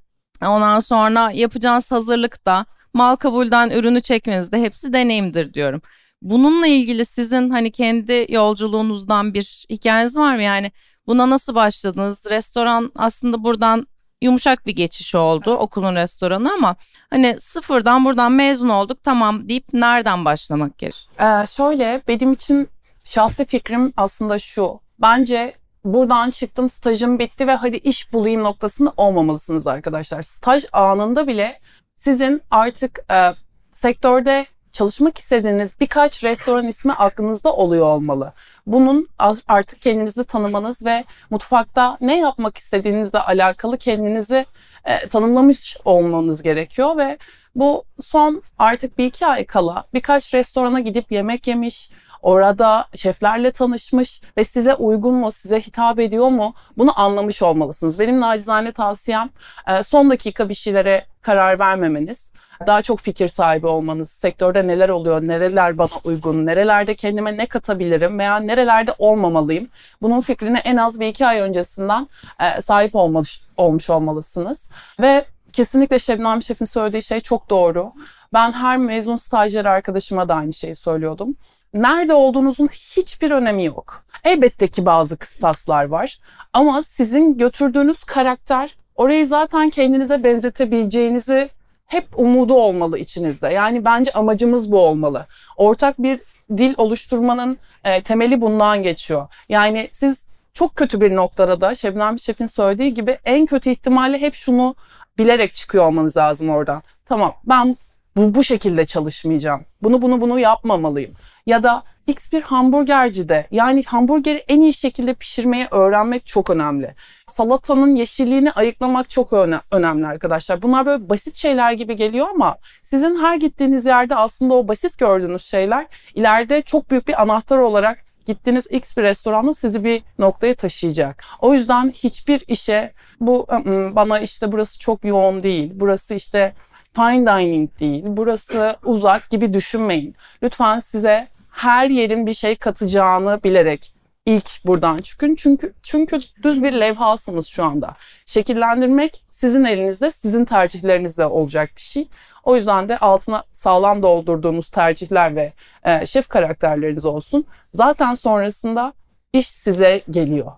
[0.42, 5.82] ondan sonra yapacağınız hazırlıkta mal kabulden ürünü çekmenizde hepsi deneyimdir diyorum.
[6.22, 10.42] Bununla ilgili sizin hani kendi yolculuğunuzdan bir hikayeniz var mı?
[10.42, 10.72] Yani
[11.08, 12.26] buna nasıl başladınız?
[12.30, 13.88] Restoran aslında buradan
[14.22, 16.76] yumuşak bir geçiş oldu okulun restoranı ama
[17.10, 21.10] hani sıfırdan buradan mezun olduk tamam deyip nereden başlamak gerek?
[21.20, 22.70] Ee, şöyle benim için
[23.04, 24.80] şahsi fikrim aslında şu.
[25.02, 25.54] Bence
[25.86, 30.22] buradan çıktım stajım bitti ve hadi iş bulayım noktasında olmamalısınız arkadaşlar.
[30.22, 31.60] Staj anında bile
[31.96, 33.34] sizin artık e,
[33.74, 34.46] sektörde
[34.78, 38.34] çalışmak istediğiniz birkaç restoran ismi aklınızda oluyor olmalı.
[38.68, 39.08] Bunun
[39.48, 44.46] artık kendinizi tanımanız ve mutfakta ne yapmak istediğinizle alakalı kendinizi
[44.86, 47.18] e, tanımlamış olmanız gerekiyor ve
[47.56, 51.90] bu son artık bir iki ay kala birkaç restorana gidip yemek yemiş,
[52.22, 58.00] orada şeflerle tanışmış ve size uygun mu, size hitap ediyor mu bunu anlamış olmalısınız.
[58.00, 59.30] Benim nacizane tavsiyem
[59.68, 62.32] e, son dakika bir şeylere karar vermemeniz
[62.68, 68.20] daha çok fikir sahibi olmanız, sektörde neler oluyor, nereler bana uygun, nerelerde kendime ne katabilirim
[68.20, 69.68] veya nerelerde olmamalıyım.
[70.02, 72.08] Bunun fikrini en az bir iki ay öncesinden
[72.40, 74.70] e, sahip olmuş, olmuş olmalısınız.
[75.00, 77.92] Ve kesinlikle Şebnem Şef'in söylediği şey çok doğru.
[78.34, 81.36] Ben her mezun stajyer arkadaşıma da aynı şeyi söylüyordum.
[81.74, 84.04] Nerede olduğunuzun hiçbir önemi yok.
[84.24, 86.20] Elbette ki bazı kıstaslar var
[86.54, 91.50] ama sizin götürdüğünüz karakter orayı zaten kendinize benzetebileceğinizi
[91.88, 93.48] hep umudu olmalı içinizde.
[93.48, 95.26] Yani bence amacımız bu olmalı.
[95.58, 96.20] Ortak bir
[96.58, 99.28] dil oluşturmanın e, temeli bundan geçiyor.
[99.50, 104.36] Yani siz çok kötü bir noktada da Şebnem Şef'in söylediği gibi en kötü ihtimalle hep
[104.36, 104.76] şunu
[105.18, 106.84] bilerek çıkıyor olmanız lazım oradan.
[107.06, 107.78] Tamam ben
[108.16, 109.66] bu, bu şekilde çalışmayacağım.
[109.82, 111.14] Bunu bunu bunu yapmamalıyım.
[111.46, 116.96] Ya da X bir hamburgercide yani hamburgeri en iyi şekilde pişirmeyi öğrenmek çok önemli.
[117.28, 120.62] Salatanın yeşilliğini ayıklamak çok öne- önemli arkadaşlar.
[120.62, 125.44] Bunlar böyle basit şeyler gibi geliyor ama sizin her gittiğiniz yerde aslında o basit gördüğünüz
[125.46, 131.24] şeyler ileride çok büyük bir anahtar olarak gittiğiniz X bir restoranda sizi bir noktaya taşıyacak.
[131.42, 133.48] O yüzden hiçbir işe bu
[133.96, 136.54] bana işte burası çok yoğun değil, burası işte
[136.94, 140.16] fine dining değil, burası uzak gibi düşünmeyin.
[140.44, 143.94] Lütfen size her yerin bir şey katacağını bilerek
[144.26, 145.36] ilk buradan çıkın.
[145.36, 147.96] Çünkü çünkü düz bir levhasınız şu anda.
[148.26, 152.08] Şekillendirmek sizin elinizde, sizin tercihlerinizde olacak bir şey.
[152.44, 157.46] O yüzden de altına sağlam doldurduğunuz tercihler ve e, şef karakterleriniz olsun.
[157.74, 158.94] Zaten sonrasında
[159.34, 160.52] iş size geliyor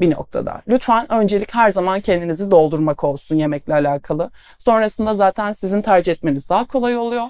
[0.00, 0.62] bir noktada.
[0.68, 4.30] Lütfen öncelik her zaman kendinizi doldurmak olsun yemekle alakalı.
[4.58, 7.26] Sonrasında zaten sizin tercih etmeniz daha kolay oluyor.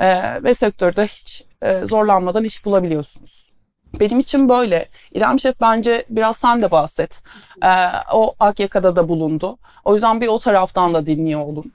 [0.00, 3.52] Ee, ve sektörde hiç e, zorlanmadan iş bulabiliyorsunuz.
[4.00, 4.88] Benim için böyle.
[5.14, 7.22] İrem Şef bence biraz sen de bahset.
[7.64, 7.68] Ee,
[8.12, 9.58] o Akyaka'da da bulundu.
[9.84, 11.72] O yüzden bir o taraftan da dinliyor olun.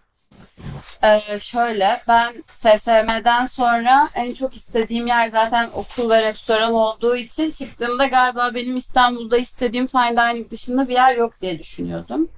[1.04, 7.52] Ee, şöyle ben SSM'den sonra en çok istediğim yer zaten okul ve restoran olduğu için
[7.52, 12.30] çıktığımda galiba benim İstanbul'da istediğim fine dining dışında bir yer yok diye düşünüyordum.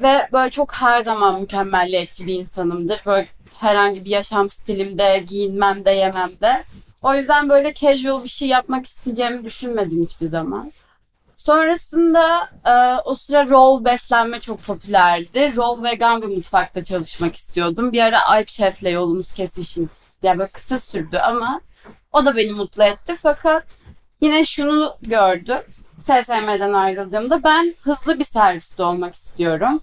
[0.00, 3.00] Ve böyle çok her zaman mükemmelliyetçi bir insanımdır.
[3.06, 3.26] Böyle
[3.58, 6.64] herhangi bir yaşam stilimde, giyinmemde, yememde.
[7.02, 10.72] O yüzden böyle casual bir şey yapmak isteyeceğimi düşünmedim hiçbir zaman.
[11.36, 15.56] Sonrasında e, o sıra raw beslenme çok popülerdi.
[15.56, 17.92] Raw vegan bir mutfakta çalışmak istiyordum.
[17.92, 19.92] Bir ara Alp Şef'le yolumuz kesişmiş.
[20.22, 21.60] Yani böyle kısa sürdü ama
[22.12, 23.16] o da beni mutlu etti.
[23.22, 23.64] Fakat
[24.20, 25.60] yine şunu gördüm.
[26.02, 29.80] SSM'den ayrıldığımda ben hızlı bir serviste olmak istiyorum.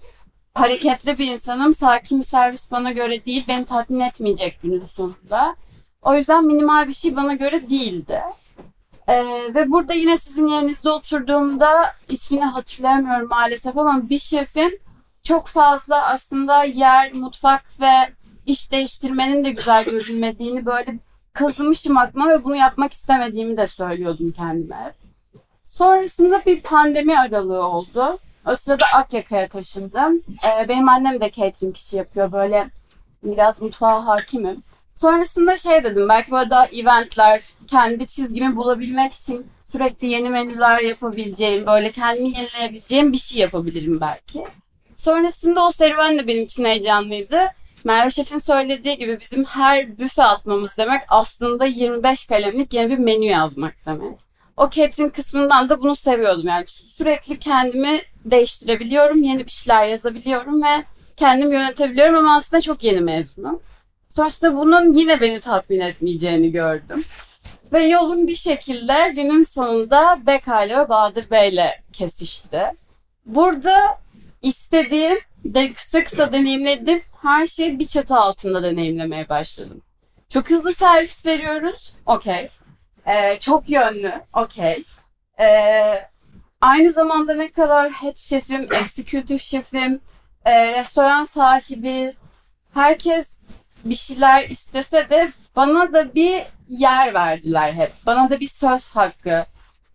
[0.54, 1.74] Hareketli bir insanım.
[1.74, 3.44] Sakin bir servis bana göre değil.
[3.48, 5.56] Beni tatmin etmeyecek günün sonunda.
[6.02, 8.22] O yüzden minimal bir şey bana göre değildi.
[9.08, 14.80] Ee, ve burada yine sizin yerinizde oturduğumda ismini hatırlayamıyorum maalesef ama bir şefin
[15.22, 17.92] çok fazla aslında yer, mutfak ve
[18.46, 20.98] iş değiştirmenin de güzel görünmediğini böyle
[21.32, 24.94] kazımışım aklıma ve bunu yapmak istemediğimi de söylüyordum kendime.
[25.62, 28.18] Sonrasında bir pandemi aralığı oldu.
[28.46, 30.22] O sırada Akyaka'ya taşındım.
[30.46, 32.32] Ee, benim annem de catering işi yapıyor.
[32.32, 32.70] Böyle
[33.24, 34.62] biraz mutfağa hakimim.
[34.94, 41.66] Sonrasında şey dedim belki böyle daha eventler, kendi çizgimi bulabilmek için sürekli yeni menüler yapabileceğim,
[41.66, 44.44] böyle kendimi yenileyebileceğim bir şey yapabilirim belki.
[44.96, 47.38] Sonrasında o serüven de benim için heyecanlıydı.
[47.84, 53.24] Merve Şef'in söylediği gibi bizim her büfe atmamız demek aslında 25 kalemlik yeni bir menü
[53.24, 54.18] yazmak demek.
[54.56, 56.46] O catering kısmından da bunu seviyordum.
[56.46, 60.84] Yani sürekli kendimi değiştirebiliyorum, yeni bir şeyler yazabiliyorum ve
[61.16, 63.60] kendim yönetebiliyorum ama aslında çok yeni mezunum.
[64.16, 67.04] Sonuçta bunun yine beni tatmin etmeyeceğini gördüm.
[67.72, 72.62] Ve yolun bir şekilde günün sonunda Beka ve Bahadır Bey ile kesişti.
[73.26, 73.98] Burada
[74.42, 77.02] istediğim, de kısa kısa deneyimledim.
[77.22, 79.82] Her şeyi bir çatı altında deneyimlemeye başladım.
[80.28, 81.92] Çok hızlı servis veriyoruz.
[82.06, 82.48] Okey.
[83.06, 84.12] Ee, çok yönlü.
[84.32, 84.84] Okey.
[85.40, 86.08] Ee,
[86.62, 90.00] aynı zamanda ne kadar head şefim, executive şefim,
[90.44, 92.14] e, restoran sahibi,
[92.74, 93.30] herkes
[93.84, 97.92] bir şeyler istese de bana da bir yer verdiler hep.
[98.06, 99.44] Bana da bir söz hakkı.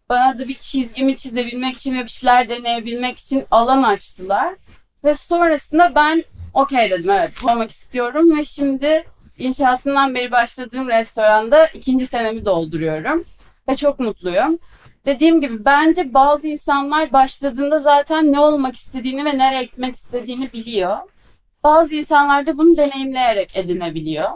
[0.10, 4.56] Bana da bir çizgimi çizebilmek için ve bir şeyler deneyebilmek için alan açtılar.
[5.04, 9.04] Ve sonrasında ben okey dedim evet olmak istiyorum ve şimdi
[9.38, 13.26] inşaatından beri başladığım restoranda ikinci senemi dolduruyorum.
[13.70, 14.60] Ve çok mutluyum.
[15.08, 20.98] Dediğim gibi bence bazı insanlar başladığında zaten ne olmak istediğini ve nereye gitmek istediğini biliyor.
[21.64, 24.30] Bazı insanlar da bunu deneyimleyerek edinebiliyor.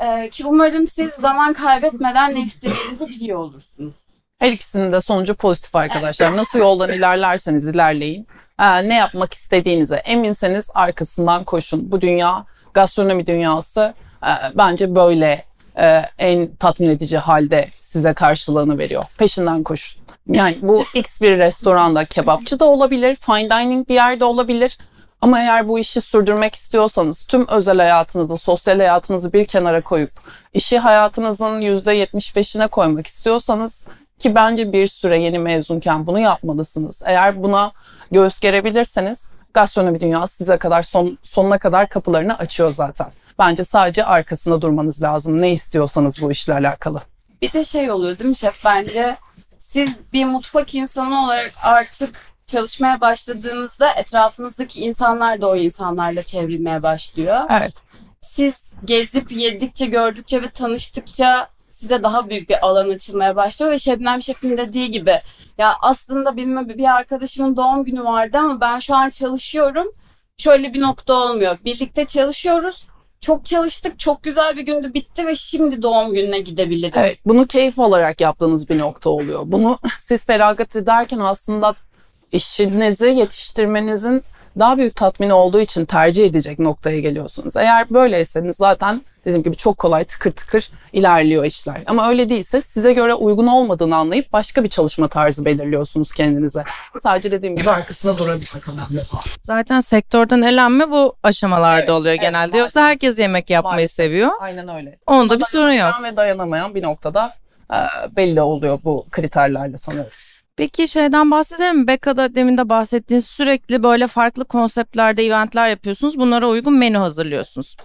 [0.00, 3.94] Ee, ki umarım siz zaman kaybetmeden ne istediğinizi biliyor olursunuz.
[4.38, 6.36] Her ikisinin de sonucu pozitif arkadaşlar.
[6.36, 8.26] Nasıl yoldan ilerlerseniz ilerleyin.
[8.60, 11.90] Ee, ne yapmak istediğinize eminseniz arkasından koşun.
[11.90, 15.44] Bu dünya, gastronomi dünyası e, bence böyle
[15.78, 19.04] e, en tatmin edici halde size karşılığını veriyor.
[19.18, 20.02] Peşinden koşun.
[20.26, 24.78] Yani bu X bir restoranda kebapçı da olabilir, fine dining bir yerde olabilir.
[25.20, 30.10] Ama eğer bu işi sürdürmek istiyorsanız tüm özel hayatınızı, sosyal hayatınızı bir kenara koyup
[30.54, 33.86] işi hayatınızın %75'ine koymak istiyorsanız
[34.18, 37.02] ki bence bir süre yeni mezunken bunu yapmalısınız.
[37.06, 37.72] Eğer buna
[38.10, 43.06] göğüs gerebilirseniz gastronomi dünyası size kadar son, sonuna kadar kapılarını açıyor zaten.
[43.38, 47.00] Bence sadece arkasında durmanız lazım ne istiyorsanız bu işle alakalı.
[47.42, 49.16] Bir de şey oluyor değil mi şef bence
[49.58, 52.14] siz bir mutfak insanı olarak artık
[52.46, 57.40] çalışmaya başladığınızda etrafınızdaki insanlar da o insanlarla çevrilmeye başlıyor.
[57.50, 57.74] Evet.
[58.22, 64.22] Siz gezip yedikçe, gördükçe ve tanıştıkça size daha büyük bir alan açılmaya başlıyor ve Şebnem
[64.22, 65.20] Şef'in dediği gibi
[65.58, 69.86] ya aslında benim bir arkadaşımın doğum günü vardı ama ben şu an çalışıyorum.
[70.38, 71.58] Şöyle bir nokta olmuyor.
[71.64, 72.86] Birlikte çalışıyoruz.
[73.20, 73.98] Çok çalıştık.
[73.98, 76.92] Çok güzel bir gündü bitti ve şimdi doğum gününe gidebilirim.
[76.96, 79.42] Evet, bunu keyif olarak yaptığınız bir nokta oluyor.
[79.46, 81.74] Bunu siz feragat ederken aslında
[82.32, 84.22] işinizi yetiştirmenizin
[84.58, 87.56] daha büyük tatmin olduğu için tercih edecek noktaya geliyorsunuz.
[87.56, 91.82] Eğer böyleyseniz zaten dediğim gibi çok kolay tıkır tıkır ilerliyor işler.
[91.86, 96.64] Ama öyle değilse size göre uygun olmadığını anlayıp başka bir çalışma tarzı belirliyorsunuz kendinize.
[97.02, 99.00] Sadece dediğim gibi arkasında durabilmek önemli.
[99.42, 102.36] Zaten sektörden elenme bu aşamalarda Evet, oluyor evet, genelde.
[102.38, 102.58] maalesef.
[102.60, 103.96] Yoksa herkes yemek yapmayı Maalesef.
[103.96, 104.30] seviyor.
[104.40, 104.98] Aynen öyle.
[105.06, 105.94] Onda bir sorun yok.
[106.02, 107.34] Ve dayanamayan bir noktada
[107.72, 107.76] e,
[108.16, 110.10] belli oluyor bu kriterlerle sanıyorum.
[110.56, 111.86] Peki şeyden bahsedelim mi?
[111.86, 116.18] Bekka'da demin de bahsettiğiniz sürekli böyle farklı konseptlerde eventler yapıyorsunuz.
[116.18, 117.76] Bunlara uygun menü hazırlıyorsunuz.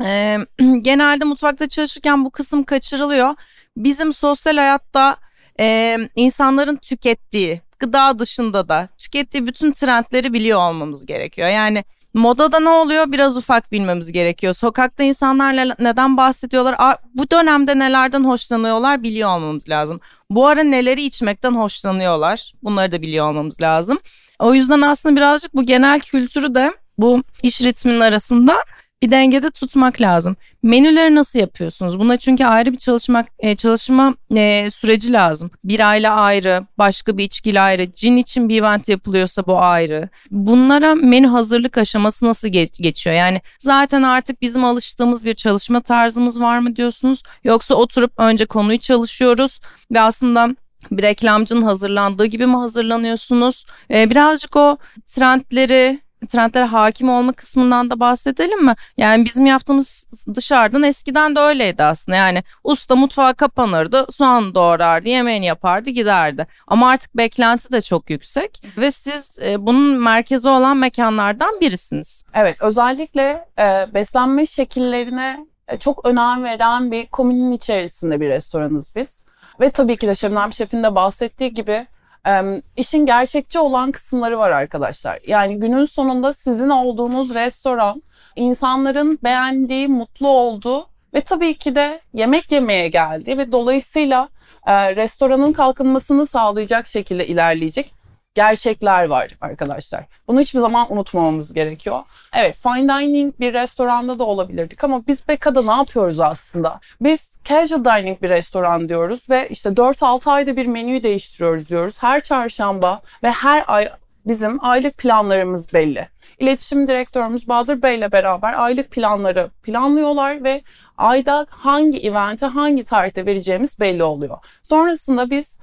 [0.00, 0.38] Ee,
[0.80, 3.34] genelde mutfakta çalışırken bu kısım kaçırılıyor.
[3.76, 5.16] Bizim sosyal hayatta
[5.60, 11.48] e, insanların tükettiği, gıda dışında da tükettiği bütün trendleri biliyor olmamız gerekiyor.
[11.48, 14.54] Yani modada ne oluyor biraz ufak bilmemiz gerekiyor.
[14.54, 20.00] Sokakta insanlar ne- neden bahsediyorlar, bu dönemde nelerden hoşlanıyorlar biliyor olmamız lazım.
[20.30, 23.98] Bu ara neleri içmekten hoşlanıyorlar bunları da biliyor olmamız lazım.
[24.38, 28.56] O yüzden aslında birazcık bu genel kültürü de bu iş ritminin arasında
[29.02, 30.36] bir dengede tutmak lazım.
[30.62, 31.98] Menüleri nasıl yapıyorsunuz?
[31.98, 35.50] Buna çünkü ayrı bir çalışmak e, çalışma e, süreci lazım.
[35.64, 40.08] Bir aile ayrı, başka bir içkiyle ayrı, cin için bir event yapılıyorsa bu ayrı.
[40.30, 43.16] Bunlara menü hazırlık aşaması nasıl geç- geçiyor?
[43.16, 47.22] Yani zaten artık bizim alıştığımız bir çalışma tarzımız var mı diyorsunuz?
[47.44, 49.60] Yoksa oturup önce konuyu çalışıyoruz
[49.92, 50.56] ve aslında
[50.90, 53.66] bir reklamcının hazırlandığı gibi mi hazırlanıyorsunuz?
[53.90, 58.74] Ee, birazcık o trendleri, trendlere hakim olma kısmından da bahsedelim mi?
[58.96, 62.16] Yani bizim yaptığımız dışarıdan eskiden de öyleydi aslında.
[62.16, 66.46] Yani usta mutfağa kapanırdı, soğan doğrardı, yemeğini yapardı, giderdi.
[66.66, 72.24] Ama artık beklenti de çok yüksek ve siz e, bunun merkezi olan mekanlardan birisiniz.
[72.34, 79.22] Evet, özellikle e, beslenme şekillerine e, çok önem veren bir komünün içerisinde bir restoranız biz.
[79.60, 81.86] Ve tabii ki de Şebnem Şef'in de bahsettiği gibi
[82.28, 85.20] e, işin gerçekçi olan kısımları var arkadaşlar.
[85.26, 88.02] Yani günün sonunda sizin olduğunuz restoran
[88.36, 94.28] insanların beğendiği, mutlu olduğu ve tabii ki de yemek yemeye geldiği ve dolayısıyla
[94.66, 98.01] e, restoranın kalkınmasını sağlayacak şekilde ilerleyecek
[98.34, 100.04] gerçekler var arkadaşlar.
[100.28, 102.00] Bunu hiçbir zaman unutmamamız gerekiyor.
[102.34, 106.80] Evet fine dining bir restoranda da olabilirdik ama biz Bekka'da ne yapıyoruz aslında?
[107.00, 111.94] Biz casual dining bir restoran diyoruz ve işte 4-6 ayda bir menüyü değiştiriyoruz diyoruz.
[111.98, 113.88] Her çarşamba ve her ay
[114.26, 116.08] bizim aylık planlarımız belli.
[116.38, 120.62] İletişim direktörümüz Bahadır Bey ile beraber aylık planları planlıyorlar ve
[120.98, 124.38] ayda hangi evente hangi tarihte vereceğimiz belli oluyor.
[124.62, 125.58] Sonrasında biz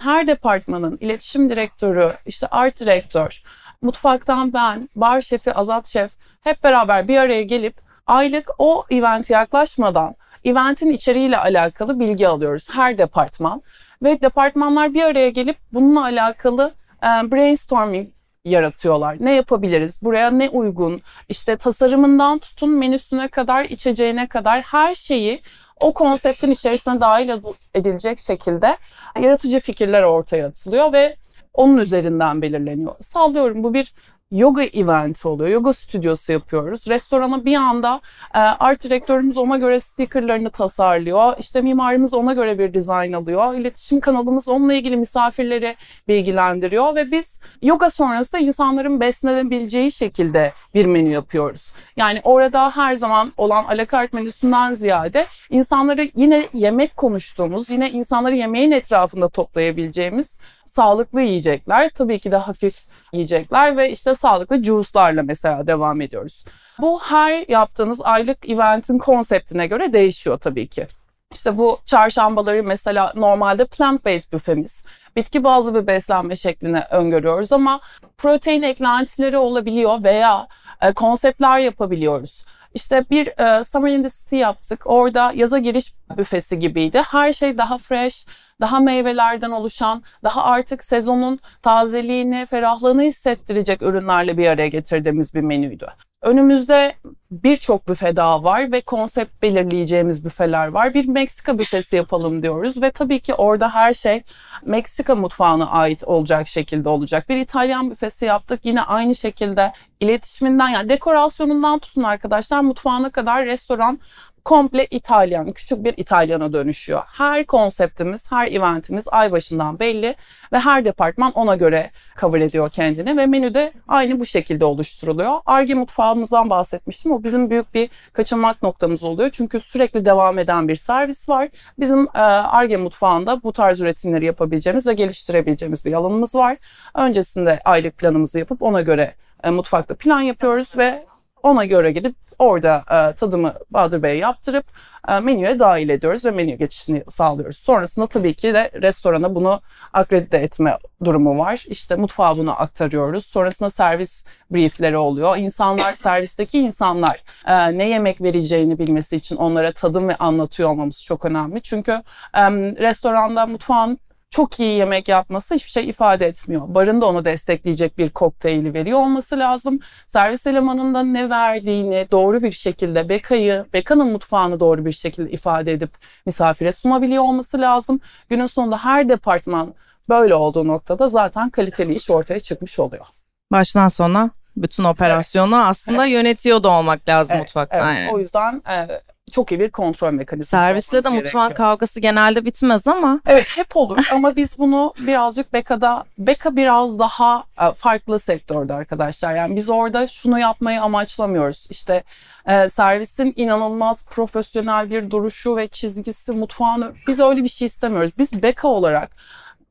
[0.00, 3.42] her departmanın iletişim direktörü, işte art direktör,
[3.82, 7.74] mutfaktan ben, bar şefi, Azat şef hep beraber bir araya gelip
[8.06, 13.62] aylık o evente yaklaşmadan eventin içeriğiyle alakalı bilgi alıyoruz her departman
[14.02, 18.08] ve departmanlar bir araya gelip bununla alakalı brainstorming
[18.44, 19.16] yaratıyorlar.
[19.20, 20.02] Ne yapabiliriz?
[20.02, 21.02] Buraya ne uygun?
[21.28, 25.42] İşte tasarımından tutun menüsüne kadar, içeceğine kadar her şeyi
[25.80, 27.40] o konseptin içerisine dahil
[27.74, 28.76] edilecek şekilde
[29.20, 31.16] yaratıcı fikirler ortaya atılıyor ve
[31.54, 32.94] onun üzerinden belirleniyor.
[33.00, 33.94] Sallıyorum bu bir
[34.30, 35.50] yoga eventi oluyor.
[35.50, 36.88] Yoga stüdyosu yapıyoruz.
[36.88, 38.00] Restorana bir anda
[38.34, 41.34] e, art direktörümüz ona göre stickerlarını tasarlıyor.
[41.38, 43.54] İşte mimarımız ona göre bir dizayn alıyor.
[43.54, 45.76] İletişim kanalımız onunla ilgili misafirleri
[46.08, 51.72] bilgilendiriyor ve biz yoga sonrası insanların beslenebileceği şekilde bir menü yapıyoruz.
[51.96, 58.70] Yani orada her zaman olan alakart menüsünden ziyade insanları yine yemek konuştuğumuz, yine insanları yemeğin
[58.70, 60.38] etrafında toplayabileceğimiz
[60.72, 66.44] sağlıklı yiyecekler, tabii ki de hafif yiyecekler ve işte sağlıklı juice'larla mesela devam ediyoruz.
[66.78, 70.86] Bu her yaptığımız aylık eventin konseptine göre değişiyor tabii ki.
[71.34, 74.84] İşte bu çarşambaları mesela normalde plant-based büfemiz.
[75.16, 77.80] Bitki bazlı bir beslenme şeklini öngörüyoruz ama
[78.18, 80.48] protein eklentileri olabiliyor veya
[80.80, 82.44] e, konseptler yapabiliyoruz.
[82.74, 84.82] İşte bir e, Summer in the City yaptık.
[84.84, 87.02] Orada yaza giriş büfesi gibiydi.
[87.10, 88.26] Her şey daha fresh,
[88.60, 95.86] daha meyvelerden oluşan, daha artık sezonun tazeliğini, ferahlığını hissettirecek ürünlerle bir araya getirdiğimiz bir menüydü.
[96.22, 96.94] Önümüzde
[97.30, 100.94] birçok büfe daha var ve konsept belirleyeceğimiz büfeler var.
[100.94, 104.22] Bir Meksika büfesi yapalım diyoruz ve tabii ki orada her şey
[104.64, 107.28] Meksika mutfağına ait olacak şekilde olacak.
[107.28, 108.60] Bir İtalyan büfesi yaptık.
[108.64, 113.98] Yine aynı şekilde iletişiminden yani dekorasyonundan tutun arkadaşlar mutfağına kadar restoran
[114.44, 117.02] komple İtalyan, küçük bir İtalyana dönüşüyor.
[117.06, 120.14] Her konseptimiz, her eventimiz ay başından belli
[120.52, 125.40] ve her departman ona göre cover ediyor kendini ve menü de aynı bu şekilde oluşturuluyor.
[125.46, 127.12] Arge mutfağımızdan bahsetmiştim.
[127.12, 129.30] O bizim büyük bir kaçınmak noktamız oluyor.
[129.32, 131.48] Çünkü sürekli devam eden bir servis var.
[131.78, 136.56] Bizim Arge mutfağında bu tarz üretimleri yapabileceğimiz ve geliştirebileceğimiz bir alanımız var.
[136.94, 139.14] Öncesinde aylık planımızı yapıp ona göre
[139.44, 141.09] e, mutfakta plan yapıyoruz ve
[141.42, 144.64] ona göre gidip orada e, tadımı Bahadır Bey'e yaptırıp
[145.08, 147.56] e, menüye dahil ediyoruz ve menü geçişini sağlıyoruz.
[147.56, 149.60] Sonrasında tabii ki de restorana bunu
[149.92, 151.64] akredite etme durumu var.
[151.68, 153.26] İşte mutfağa bunu aktarıyoruz.
[153.26, 155.36] Sonrasında servis briefleri oluyor.
[155.36, 161.24] İnsanlar, servisteki insanlar e, ne yemek vereceğini bilmesi için onlara tadım ve anlatıyor olmamız çok
[161.24, 161.62] önemli.
[161.62, 161.92] Çünkü
[162.34, 162.42] e,
[162.80, 163.98] restoranda mutfağın
[164.30, 166.62] çok iyi yemek yapması hiçbir şey ifade etmiyor.
[166.68, 169.80] Barın da onu destekleyecek bir kokteyli veriyor olması lazım.
[170.06, 175.90] Servis elemanında ne verdiğini doğru bir şekilde Beka'yı, Beka'nın mutfağını doğru bir şekilde ifade edip
[176.26, 178.00] misafire sunabiliyor olması lazım.
[178.28, 179.74] Günün sonunda her departman
[180.08, 183.06] böyle olduğu noktada zaten kaliteli iş ortaya çıkmış oluyor.
[183.52, 187.76] Baştan sona bütün operasyonu aslında yönetiyor da olmak lazım Evet, mutfakta.
[187.76, 187.86] evet.
[187.86, 188.08] Aynen.
[188.08, 188.88] O yüzden e,
[189.30, 191.54] çok iyi bir kontrol mekanizması Servisle de mutfağın gerekiyor.
[191.54, 197.44] kavgası genelde bitmez ama Evet hep olur ama biz bunu birazcık Beka'da, Beka biraz daha
[197.60, 199.34] e, farklı sektörde arkadaşlar.
[199.34, 201.66] Yani biz orada şunu yapmayı amaçlamıyoruz.
[201.70, 202.02] İşte
[202.48, 208.10] e, servisin inanılmaz profesyonel bir duruşu ve çizgisi, mutfağını biz öyle bir şey istemiyoruz.
[208.18, 209.10] Biz Beka olarak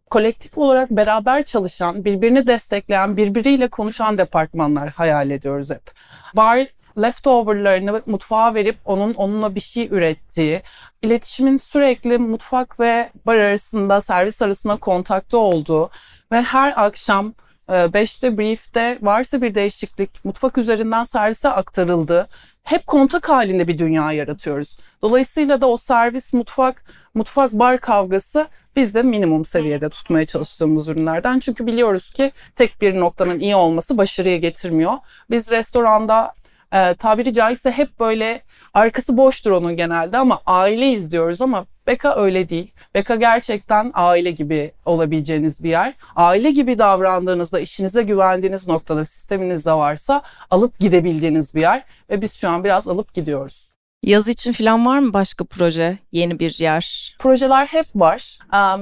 [0.10, 5.91] kolektif olarak beraber çalışan, birbirini destekleyen, birbiriyle konuşan departmanlar hayal ediyoruz hep.
[6.36, 10.61] Bar leftoverlarını mutfağa verip onun onunla bir şey ürettiği,
[11.01, 15.89] iletişimin sürekli mutfak ve bar arasında, servis arasında kontakta olduğu
[16.31, 17.33] ve her akşam
[17.69, 22.27] 5'te brief'te varsa bir değişiklik mutfak üzerinden servise aktarıldığı
[22.63, 24.77] hep kontak halinde bir dünya yaratıyoruz.
[25.01, 26.83] Dolayısıyla da o servis mutfak
[27.13, 31.39] mutfak bar kavgası biz de minimum seviyede tutmaya çalıştığımız ürünlerden.
[31.39, 34.93] Çünkü biliyoruz ki tek bir noktanın iyi olması başarıyı getirmiyor.
[35.29, 36.33] Biz restoranda
[36.74, 38.41] e, tabiri caizse hep böyle
[38.74, 42.72] arkası boştur onun genelde ama aile izliyoruz ama Beka öyle değil.
[42.95, 45.93] Beka gerçekten aile gibi olabileceğiniz bir yer.
[46.15, 52.34] Aile gibi davrandığınızda işinize güvendiğiniz noktada sisteminiz de varsa alıp gidebildiğiniz bir yer ve biz
[52.34, 53.68] şu an biraz alıp gidiyoruz.
[54.03, 55.97] Yaz için falan var mı başka proje?
[56.11, 57.15] Yeni bir yer?
[57.19, 58.39] Projeler hep var.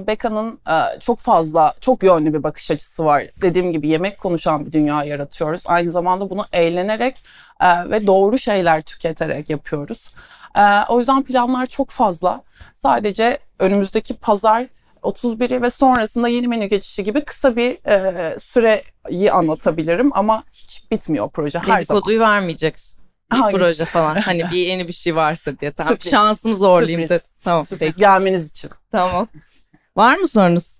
[0.07, 3.24] Beka'nın e, çok fazla, çok yönlü bir bakış açısı var.
[3.41, 5.61] Dediğim gibi yemek konuşan bir dünya yaratıyoruz.
[5.65, 7.24] Aynı zamanda bunu eğlenerek
[7.61, 10.05] e, ve doğru şeyler tüketerek yapıyoruz.
[10.55, 12.43] E, o yüzden planlar çok fazla.
[12.76, 14.68] Sadece önümüzdeki pazar
[15.03, 21.30] 31'i ve sonrasında yeni menü geçişi gibi kısa bir e, süreyi anlatabilirim ama hiç bitmiyor
[21.30, 21.80] proje her zaman.
[21.80, 23.07] Dedikoduyu vermeyeceksin.
[23.32, 23.58] Bir Hangisi?
[23.58, 24.16] proje falan.
[24.16, 25.72] Hani bir yeni bir şey varsa diye.
[25.72, 25.94] Tamam.
[25.94, 26.12] Sürpriz.
[26.12, 27.10] Şansımı zorlayayım Sürpriz.
[27.22, 27.30] dedim.
[27.44, 27.66] Tamam.
[27.66, 28.00] Sürpriz Peki.
[28.00, 28.70] gelmeniz için.
[28.92, 29.28] Tamam.
[29.98, 30.80] Var mı sorunuz?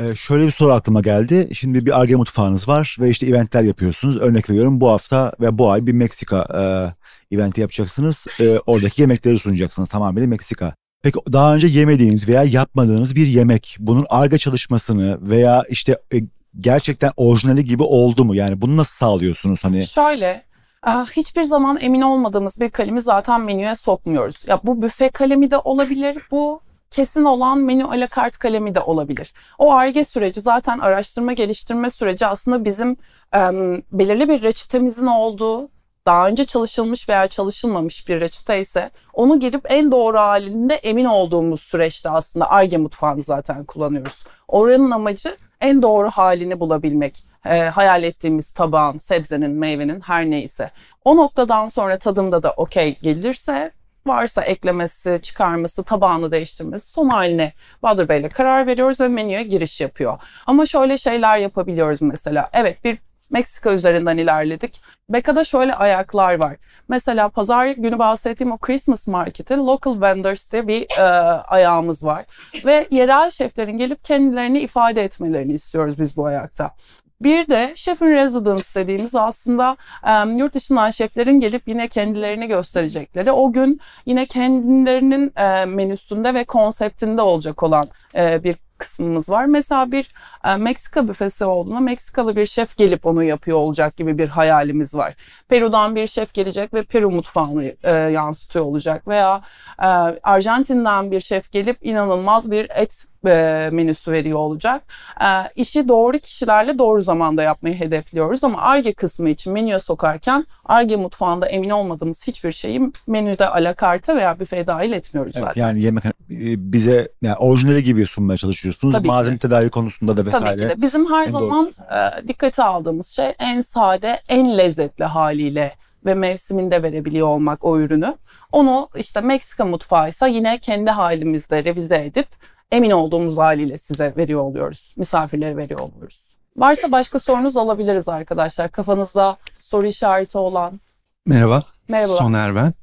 [0.00, 1.48] Ee, şöyle bir soru aklıma geldi.
[1.54, 4.16] Şimdi bir Arge mutfağınız var ve işte eventler yapıyorsunuz.
[4.16, 8.26] Örnek veriyorum bu hafta ve bu ay bir Meksika e, eventi yapacaksınız.
[8.40, 10.74] E, oradaki yemekleri sunacaksınız tamamıyla Meksika.
[11.02, 16.16] Peki daha önce yemediğiniz veya yapmadığınız bir yemek, bunun Arge çalışmasını veya işte e,
[16.60, 18.34] gerçekten orijinali gibi oldu mu?
[18.34, 19.86] Yani bunu nasıl sağlıyorsunuz hani?
[19.86, 20.42] Şöyle,
[20.86, 24.48] hiçbir zaman emin olmadığımız bir kalemi zaten menüye sokmuyoruz.
[24.48, 26.60] Ya bu büfe kalemi de olabilir, bu
[26.90, 29.32] kesin olan menü alakart kalemi de olabilir.
[29.58, 32.96] O ARGE süreci zaten araştırma geliştirme süreci aslında bizim
[33.32, 35.68] em, belirli bir reçetemizin olduğu,
[36.06, 41.60] daha önce çalışılmış veya çalışılmamış bir reçete ise onu girip en doğru halinde emin olduğumuz
[41.60, 44.24] süreçte aslında ARGE mutfağını zaten kullanıyoruz.
[44.48, 47.27] Oranın amacı en doğru halini bulabilmek.
[47.48, 50.70] E, hayal ettiğimiz tabağın, sebzenin, meyvenin her neyse.
[51.04, 53.72] O noktadan sonra tadımda da okey gelirse
[54.06, 60.18] varsa eklemesi, çıkarması, tabağını değiştirmesi son haline Bahadır Bey'le karar veriyoruz ve menüye giriş yapıyor.
[60.46, 62.50] Ama şöyle şeyler yapabiliyoruz mesela.
[62.52, 62.98] Evet bir
[63.30, 64.80] Meksika üzerinden ilerledik.
[65.10, 66.56] Beka'da şöyle ayaklar var.
[66.88, 72.24] Mesela pazar günü bahsettiğim o Christmas Market'te Local Vendors diye bir e, ayağımız var.
[72.64, 76.74] Ve yerel şeflerin gelip kendilerini ifade etmelerini istiyoruz biz bu ayakta.
[77.20, 83.32] Bir de Chef in Residence dediğimiz aslında e, yurt dışından şeflerin gelip yine kendilerini gösterecekleri
[83.32, 89.44] o gün yine kendilerinin e, menüsünde ve konseptinde olacak olan e, bir kısmımız var.
[89.44, 90.12] Mesela bir
[90.44, 95.14] e, Meksika büfesi olduğunda Meksikalı bir şef gelip onu yapıyor olacak gibi bir hayalimiz var.
[95.48, 99.42] Peru'dan bir şef gelecek ve Peru mutfağını e, yansıtıyor olacak veya
[99.82, 99.86] e,
[100.22, 104.82] Arjantin'den bir şef gelip inanılmaz bir et e, menüsü veriyor olacak.
[105.20, 110.96] E, işi doğru kişilerle doğru zamanda yapmayı hedefliyoruz ama ARGE kısmı için menüye sokarken ARGE
[110.96, 115.62] mutfağında emin olmadığımız hiçbir şeyi menüde alakarte veya büfeye dahil etmiyoruz Evet, zaten.
[115.62, 116.12] yani yemek hani,
[116.52, 118.94] e, bize yani orijinali gibi sunmaya çalışıyorsunuz.
[118.94, 119.40] Tabii ki Malzeme de.
[119.40, 120.56] tedarik konusunda da vesaire.
[120.56, 120.82] Tabii ki de.
[120.82, 125.72] Bizim her En zaman e, dikkate aldığımız şey en sade, en lezzetli haliyle
[126.06, 128.16] ve mevsiminde verebiliyor olmak o ürünü.
[128.52, 132.26] Onu işte Meksika mutfağıysa yine kendi halimizde revize edip
[132.72, 134.94] emin olduğumuz haliyle size veriyor oluyoruz.
[134.96, 136.20] Misafirlere veriyor oluyoruz.
[136.56, 138.70] Varsa başka sorunuz alabiliriz arkadaşlar.
[138.70, 140.80] Kafanızda soru işareti olan.
[141.26, 141.62] Merhaba.
[141.88, 142.16] Merhaba.
[142.16, 142.74] Soner ben.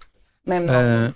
[0.46, 1.08] Memnun Ee,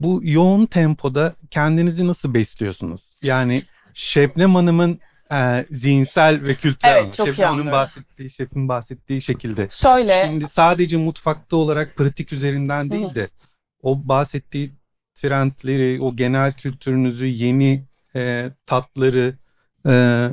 [0.00, 3.00] bu yoğun tempoda kendinizi nasıl besliyorsunuz?
[3.22, 3.62] Yani
[3.94, 4.98] Şebnem Hanım'ın
[5.32, 7.72] e, zihinsel ve kültürel Evet, çok Hanım'ın anlıyorum.
[7.72, 9.68] bahsettiği, şefin bahsettiği şekilde.
[9.70, 13.28] Şöyle Şimdi sadece mutfakta olarak pratik üzerinden değil de
[13.82, 14.70] o bahsettiği
[15.14, 17.87] trendleri, o genel kültürünüzü, yeni
[18.18, 19.34] e, tatları,
[19.88, 19.92] e,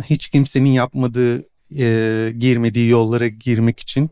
[0.10, 1.44] hiç kimsenin yapmadığı,
[1.78, 4.10] e, girmediği yollara girmek için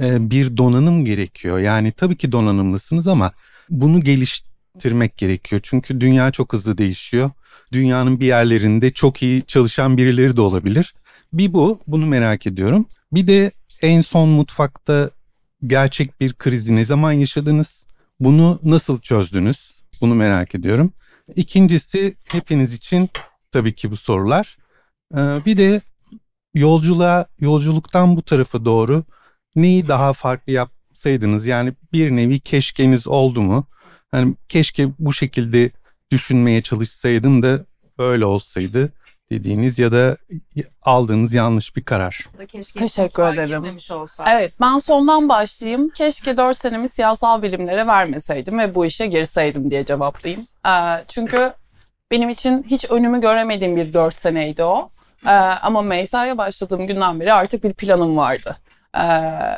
[0.00, 1.58] e, bir donanım gerekiyor.
[1.58, 3.32] Yani tabii ki donanımlısınız ama
[3.70, 5.60] bunu geliştirmek gerekiyor.
[5.64, 7.30] Çünkü dünya çok hızlı değişiyor.
[7.72, 10.94] Dünyanın bir yerlerinde çok iyi çalışan birileri de olabilir.
[11.32, 12.86] Bir bu, bunu merak ediyorum.
[13.12, 13.50] Bir de
[13.82, 15.10] en son mutfakta
[15.66, 17.86] gerçek bir krizi ne zaman yaşadınız?
[18.20, 19.76] Bunu nasıl çözdünüz?
[20.00, 20.92] Bunu merak ediyorum.
[21.34, 23.10] İkincisi hepiniz için
[23.50, 24.56] tabii ki bu sorular.
[25.14, 25.80] Ee, bir de
[26.54, 29.04] yolculuğa, yolculuktan bu tarafa doğru
[29.56, 31.46] neyi daha farklı yapsaydınız?
[31.46, 33.66] Yani bir nevi keşkeniz oldu mu?
[34.10, 35.70] Hani keşke bu şekilde
[36.10, 37.66] düşünmeye çalışsaydım da
[37.98, 38.92] böyle olsaydı
[39.30, 40.16] dediğiniz ya da
[40.82, 42.26] aldığınız yanlış bir karar.
[42.80, 43.62] Teşekkür ederim.
[44.30, 45.88] Evet ben sondan başlayayım.
[45.90, 50.46] Keşke 4 senemi siyasal bilimlere vermeseydim ve bu işe girseydim diye cevaplayayım.
[50.66, 51.52] Ee, çünkü
[52.10, 54.90] benim için hiç önümü göremediğim bir 4 seneydi o.
[55.26, 58.56] Ee, ama mesaiye başladığım günden beri artık bir planım vardı.
[58.96, 59.00] Ee,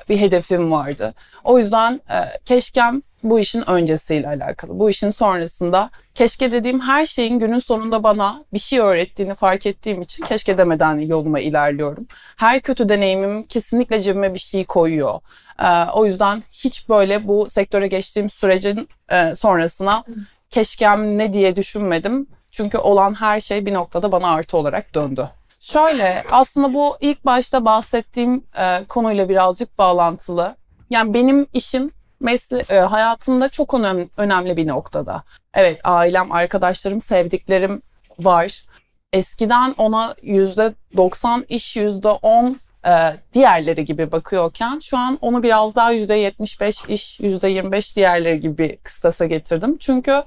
[0.08, 1.14] bir hedefim vardı.
[1.44, 4.78] O yüzden e, keşkem bu işin öncesiyle alakalı.
[4.78, 10.02] Bu işin sonrasında keşke dediğim her şeyin günün sonunda bana bir şey öğrettiğini fark ettiğim
[10.02, 12.06] için keşke demeden yoluma ilerliyorum.
[12.36, 15.20] Her kötü deneyimim kesinlikle cebime bir şey koyuyor.
[15.62, 20.04] Ee, o yüzden hiç böyle bu sektöre geçtiğim sürecin e, sonrasına
[20.50, 22.26] keşkem ne diye düşünmedim.
[22.50, 25.28] Çünkü olan her şey bir noktada bana artı olarak döndü.
[25.60, 30.56] Şöyle aslında bu ilk başta bahsettiğim e, konuyla birazcık bağlantılı.
[30.90, 31.90] Yani benim işim
[32.20, 35.22] mesle e, hayatımda çok önem- önemli bir noktada.
[35.54, 37.82] Evet ailem, arkadaşlarım, sevdiklerim
[38.18, 38.64] var.
[39.12, 42.56] Eskiden ona yüzde 90 iş, yüzde 10
[42.86, 48.40] e, diğerleri gibi bakıyorken şu an onu biraz daha yüzde 75 iş, yüzde 25 diğerleri
[48.40, 49.76] gibi kıstasa getirdim.
[49.78, 50.22] Çünkü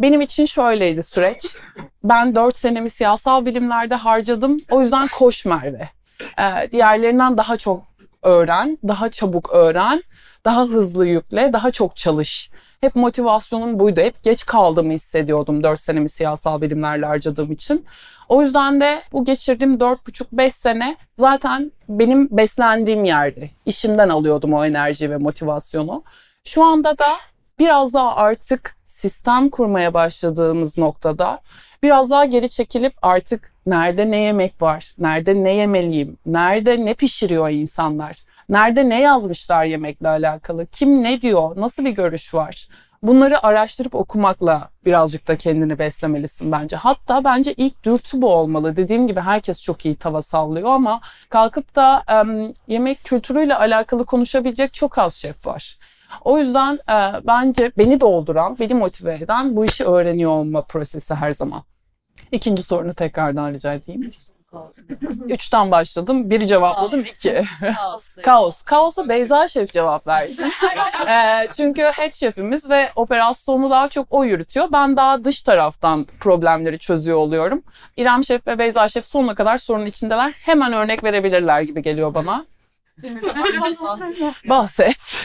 [0.00, 1.56] benim için şöyleydi süreç.
[2.04, 4.60] Ben 4 senemi siyasal bilimlerde harcadım.
[4.70, 5.88] O yüzden koş Merve.
[6.38, 7.84] Ee, diğerlerinden daha çok
[8.22, 10.02] öğren, daha çabuk öğren,
[10.46, 12.50] daha hızlı yükle, daha çok çalış.
[12.80, 14.00] Hep motivasyonum buydu.
[14.00, 17.84] Hep geç kaldığımı hissediyordum 4 senemi siyasal bilimlerle harcadığım için.
[18.28, 23.50] O yüzden de bu geçirdiğim 4,5-5 sene zaten benim beslendiğim yerdi.
[23.66, 26.02] İşimden alıyordum o enerji ve motivasyonu.
[26.44, 27.08] Şu anda da
[27.58, 31.40] biraz daha artık sistem kurmaya başladığımız noktada
[31.82, 37.50] biraz daha geri çekilip artık nerede ne yemek var, nerede ne yemeliyim, nerede ne pişiriyor
[37.50, 38.16] insanlar,
[38.48, 42.68] nerede ne yazmışlar yemekle alakalı, kim ne diyor, nasıl bir görüş var.
[43.02, 46.76] Bunları araştırıp okumakla birazcık da kendini beslemelisin bence.
[46.76, 48.76] Hatta bence ilk dürtü bu olmalı.
[48.76, 54.74] Dediğim gibi herkes çok iyi tava sallıyor ama kalkıp da em, yemek kültürüyle alakalı konuşabilecek
[54.74, 55.78] çok az şef var.
[56.24, 61.32] O yüzden e, bence beni dolduran, beni motive eden bu işi öğreniyor olma prosesi her
[61.32, 61.62] zaman.
[62.32, 64.10] İkinci sorunu tekrardan rica edeyim.
[65.28, 66.30] Üçten başladım.
[66.30, 67.00] Biri cevapladım.
[67.00, 67.42] iki.
[68.22, 68.62] Kaos.
[68.62, 70.52] Kaosa Beyza Şef cevap versin.
[71.08, 74.68] Ee, çünkü head şefimiz ve operasyonu daha çok o yürütüyor.
[74.72, 77.62] Ben daha dış taraftan problemleri çözüyor oluyorum.
[77.96, 80.32] İrem Şef ve Beyza Şef sonuna kadar sorunun içindeler.
[80.32, 82.44] Hemen örnek verebilirler gibi geliyor bana.
[84.48, 85.22] Bahset.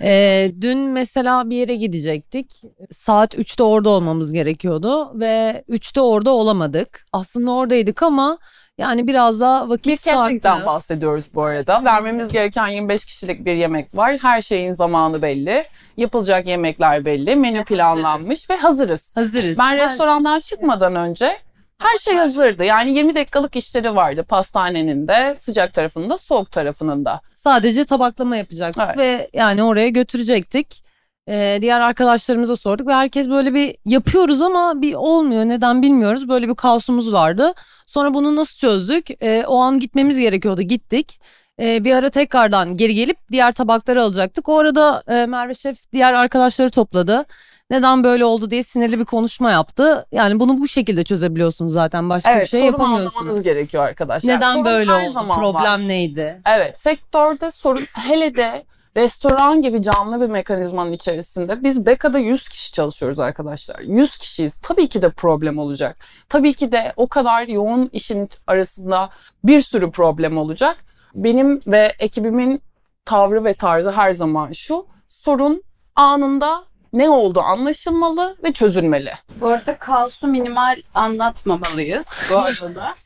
[0.00, 2.62] Ee, dün mesela bir yere gidecektik.
[2.90, 7.06] Saat 3'te orada olmamız gerekiyordu ve 3'te orada olamadık.
[7.12, 8.38] Aslında oradaydık ama
[8.78, 10.66] yani biraz daha vakit Bir catering'den sarktı.
[10.66, 11.84] bahsediyoruz bu arada.
[11.84, 14.18] Vermemiz gereken 25 kişilik bir yemek var.
[14.22, 15.64] Her şeyin zamanı belli.
[15.96, 17.36] Yapılacak yemekler belli.
[17.36, 19.16] Menü planlanmış ve hazırız.
[19.16, 19.58] Hazırız.
[19.58, 21.36] Ben restorandan çıkmadan önce
[21.80, 22.64] her şey hazırdı.
[22.64, 27.20] Yani 20 dakikalık işleri vardı pastanenin de, sıcak tarafında, soğuk tarafının da.
[27.34, 28.98] Sadece tabaklama yapacaktık Evet.
[28.98, 30.84] ve yani oraya götürecektik.
[31.28, 36.28] Ee, diğer arkadaşlarımıza sorduk ve herkes böyle bir yapıyoruz ama bir olmuyor neden bilmiyoruz.
[36.28, 37.52] Böyle bir kaosumuz vardı.
[37.86, 39.22] Sonra bunu nasıl çözdük?
[39.22, 41.20] Ee, o an gitmemiz gerekiyordu gittik.
[41.60, 44.48] Ee, bir ara tekrardan geri gelip diğer tabakları alacaktık.
[44.48, 47.24] O arada e, Merve Şef diğer arkadaşları topladı.
[47.70, 50.06] Neden böyle oldu diye sinirli bir konuşma yaptı.
[50.12, 52.10] Yani bunu bu şekilde çözebiliyorsunuz zaten.
[52.10, 53.44] Başka bir Evet, şey sorunu anlamanız yapamıyorsunuz.
[53.44, 54.30] gerekiyor arkadaşlar.
[54.36, 55.12] Neden Sorun böyle oldu?
[55.34, 55.88] Problem var.
[55.88, 56.40] neydi?
[56.46, 58.64] Evet, sektörde sorun hele de
[58.96, 63.80] restoran gibi canlı bir mekanizmanın içerisinde biz Beka'da 100 kişi çalışıyoruz arkadaşlar.
[63.80, 64.56] 100 kişiyiz.
[64.62, 65.96] Tabii ki de problem olacak.
[66.28, 69.10] Tabii ki de o kadar yoğun işin arasında
[69.44, 70.76] bir sürü problem olacak.
[71.14, 72.62] Benim ve ekibimin
[73.04, 74.86] tavrı ve tarzı her zaman şu.
[75.08, 75.62] Sorun
[75.96, 79.10] anında ne oldu anlaşılmalı ve çözülmeli.
[79.40, 82.94] Bu arada kaosu minimal anlatmamalıyız bu arada.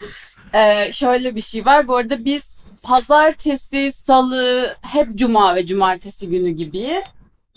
[0.55, 1.89] Ee, şöyle bir şey var.
[1.89, 2.43] Bu arada biz
[2.83, 7.03] pazartesi, salı, hep cuma ve cumartesi günü gibiyiz.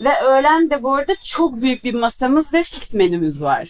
[0.00, 3.68] Ve öğlen de bu arada çok büyük bir masamız ve fix menümüz var.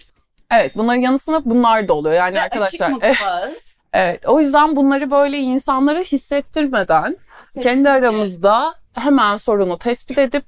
[0.53, 2.15] Evet bunların yanı sıra bunlar da oluyor.
[2.15, 3.55] Yani Ve arkadaşlar açık mutfağız.
[3.93, 7.17] evet o yüzden bunları böyle insanlara hissettirmeden
[7.55, 7.91] kendi Sessizce.
[7.91, 10.45] aramızda hemen sorunu tespit edip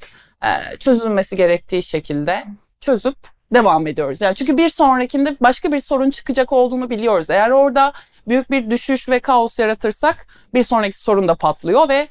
[0.79, 2.45] çözülmesi gerektiği şekilde
[2.81, 3.17] çözüp
[3.55, 4.21] devam ediyoruz.
[4.21, 7.31] Yani çünkü bir sonrakinde başka bir sorun çıkacak olduğunu biliyoruz.
[7.31, 7.93] Eğer orada
[8.29, 12.09] büyük bir düşüş ve kaos yaratırsak bir sonraki sorun da patlıyor ve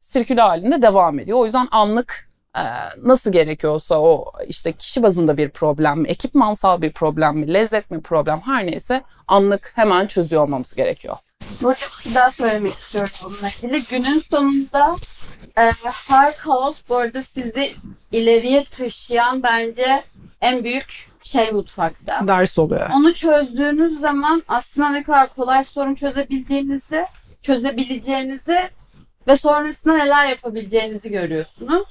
[0.00, 1.38] sirkül halinde devam ediyor.
[1.38, 2.62] O yüzden anlık e,
[3.02, 8.00] nasıl gerekiyorsa o işte kişi bazında bir problem mi, ekipmansal bir problem mi, lezzet mi
[8.00, 11.16] problem her neyse anlık hemen çözüyor olmamız gerekiyor.
[11.60, 13.82] Burada bir şey daha söylemek istiyorum bununla ilgili.
[13.90, 14.96] Günün sonunda
[15.58, 15.72] e,
[16.08, 17.74] her kaos bu arada sizi
[18.12, 20.04] ileriye taşıyan bence
[20.40, 22.28] en büyük şey mutfakta.
[22.28, 22.90] Ders oluyor.
[22.94, 27.06] Onu çözdüğünüz zaman aslında ne kadar kolay sorun çözebildiğinizi,
[27.42, 28.58] çözebileceğinizi
[29.28, 31.88] ve sonrasında neler yapabileceğinizi görüyorsunuz.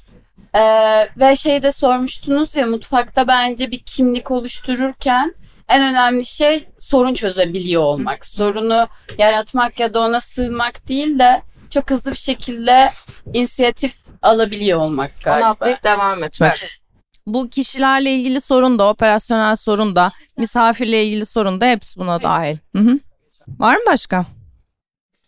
[0.56, 5.34] Ee, ve şey de sormuştunuz ya mutfakta bence bir kimlik oluştururken
[5.72, 8.26] en önemli şey sorun çözebiliyor olmak.
[8.26, 12.90] Sorunu yaratmak ya da ona sığınmak değil de çok hızlı bir şekilde
[13.34, 15.48] inisiyatif alabiliyor olmak galiba.
[15.48, 16.82] atlayıp devam etmek.
[17.28, 22.58] Bu kişilerle ilgili sorun da, operasyonel sorun da, misafirle ilgili sorun da hepsi buna dahil.
[22.76, 23.00] Hı hı.
[23.48, 24.26] Var mı başka?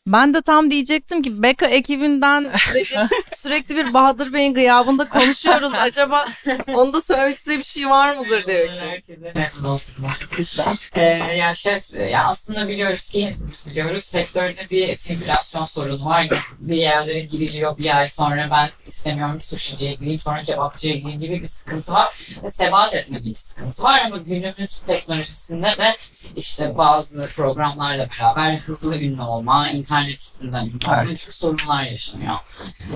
[0.07, 2.51] Ben de tam diyecektim ki Beka ekibinden
[3.35, 5.73] sürekli, bir Bahadır Bey'in gıyabında konuşuyoruz.
[5.73, 6.25] Acaba
[6.73, 8.69] onda söylemek istediği bir şey var mıdır diye.
[8.69, 10.11] Herkese memnun oldum.
[10.37, 10.77] Bizden.
[10.95, 11.01] Ee,
[11.37, 16.27] ya şef, ya aslında biliyoruz ki hepimiz biliyoruz sektörde bir sirkülasyon sorunu var.
[16.59, 21.47] Bir yerlere giriliyor bir ay sonra ben istemiyorum sushi'ciye gireyim sonra kebapçıya gireyim gibi bir
[21.47, 22.15] sıkıntı var.
[22.43, 25.95] Ve sebat etme bir sıkıntı var ama günümüz teknolojisinde de
[26.35, 32.35] işte bazı programlarla beraber hızlı ünlü olma, internet üstünden ünlü olma gibi sorunlar yaşanıyor.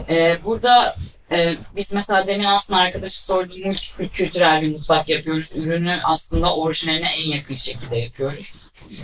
[0.10, 0.96] Ee, burada
[1.32, 5.58] e, biz mesela demin aslında arkadaşı sorduğum multikültürel bir mutfak yapıyoruz.
[5.58, 8.54] Ürünü aslında orijinaline en yakın şekilde yapıyoruz.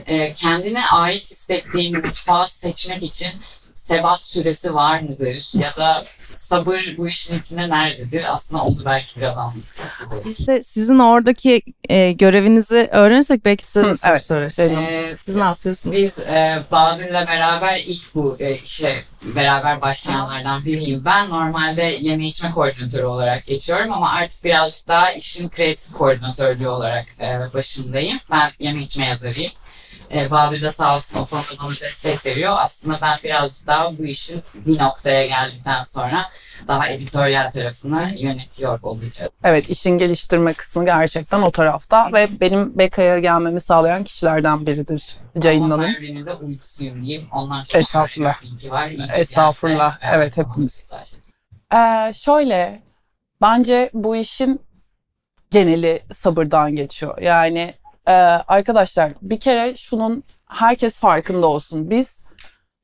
[0.07, 3.31] Ee, kendine ait hissettiğin mutfağı seçmek için
[3.83, 5.49] sebat süresi var mıdır?
[5.53, 6.03] Ya da
[6.35, 8.35] sabır bu işin içinde nerededir?
[8.35, 10.25] Aslında onu belki biraz anlatsak.
[10.25, 14.23] Biz de sizin oradaki e, görevinizi öğrenirsek belki size Hı, soru evet.
[14.23, 14.59] sorarız.
[14.59, 15.97] Ee, Siz ne yapıyorsunuz?
[15.97, 21.05] Biz e, Bahadır'la beraber ilk bu e, işe beraber başlayanlardan biriyim.
[21.05, 27.05] Ben normalde yeme içme koordinatörü olarak geçiyorum ama artık birazcık daha işin kreatif koordinatörlüğü olarak
[27.19, 28.19] e, başındayım.
[28.31, 29.51] Ben yeme içme yazarıyım.
[30.15, 32.53] E, Bahadır da sağ olsun o konuda bana destek veriyor.
[32.57, 36.25] Aslında ben birazcık daha bu işin bir noktaya geldikten sonra
[36.67, 39.31] daha editoryal tarafını yönetiyor olacağım.
[39.43, 45.65] Evet işin geliştirme kısmı gerçekten o tarafta ve benim Beka'ya gelmemi sağlayan kişilerden biridir Ama
[45.65, 45.79] Hanım.
[45.81, 47.27] Merve'nin de uykusuyum diyeyim.
[47.31, 48.41] Ondan çok Estağfurullah.
[48.43, 48.87] bilgi var.
[48.87, 50.01] İyi Estağfurullah.
[50.01, 50.11] geldi.
[50.15, 50.91] Evet, hepimiz.
[51.73, 52.83] Ee, şöyle
[53.41, 54.61] bence bu işin
[55.51, 57.17] geneli sabırdan geçiyor.
[57.21, 57.73] Yani
[58.07, 58.11] e,
[58.47, 61.89] arkadaşlar bir kere şunun herkes farkında olsun.
[61.89, 62.23] Biz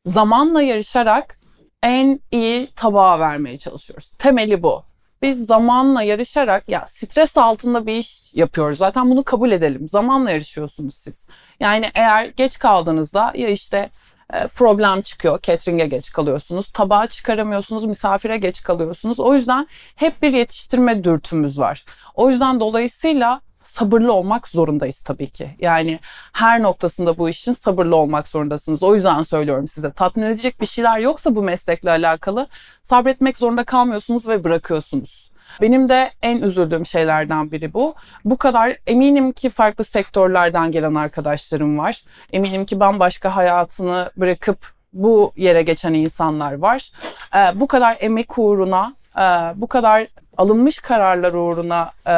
[0.05, 1.39] zamanla yarışarak
[1.83, 4.11] en iyi tabağı vermeye çalışıyoruz.
[4.19, 4.83] Temeli bu.
[5.21, 8.77] Biz zamanla yarışarak ya stres altında bir iş yapıyoruz.
[8.77, 9.89] Zaten bunu kabul edelim.
[9.89, 11.27] Zamanla yarışıyorsunuz siz.
[11.59, 13.89] Yani eğer geç kaldığınızda ya işte
[14.33, 15.39] e, problem çıkıyor.
[15.41, 16.71] Catering'e geç kalıyorsunuz.
[16.71, 17.85] Tabağı çıkaramıyorsunuz.
[17.85, 19.19] Misafire geç kalıyorsunuz.
[19.19, 21.85] O yüzden hep bir yetiştirme dürtümüz var.
[22.15, 25.55] O yüzden dolayısıyla sabırlı olmak zorundayız tabii ki.
[25.59, 25.99] Yani
[26.33, 28.83] her noktasında bu işin sabırlı olmak zorundasınız.
[28.83, 29.91] O yüzden söylüyorum size.
[29.91, 32.47] Tatmin edecek bir şeyler yoksa bu meslekle alakalı
[32.81, 35.29] sabretmek zorunda kalmıyorsunuz ve bırakıyorsunuz.
[35.61, 37.95] Benim de en üzüldüğüm şeylerden biri bu.
[38.25, 42.03] Bu kadar eminim ki farklı sektörlerden gelen arkadaşlarım var.
[42.33, 44.57] Eminim ki bambaşka hayatını bırakıp
[44.93, 46.91] bu yere geçen insanlar var.
[47.35, 49.21] Ee, bu kadar emek uğruna, e,
[49.55, 50.07] bu kadar
[50.39, 52.13] alınmış kararlar uğruna e,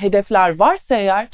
[0.00, 1.28] hedefler varsa eğer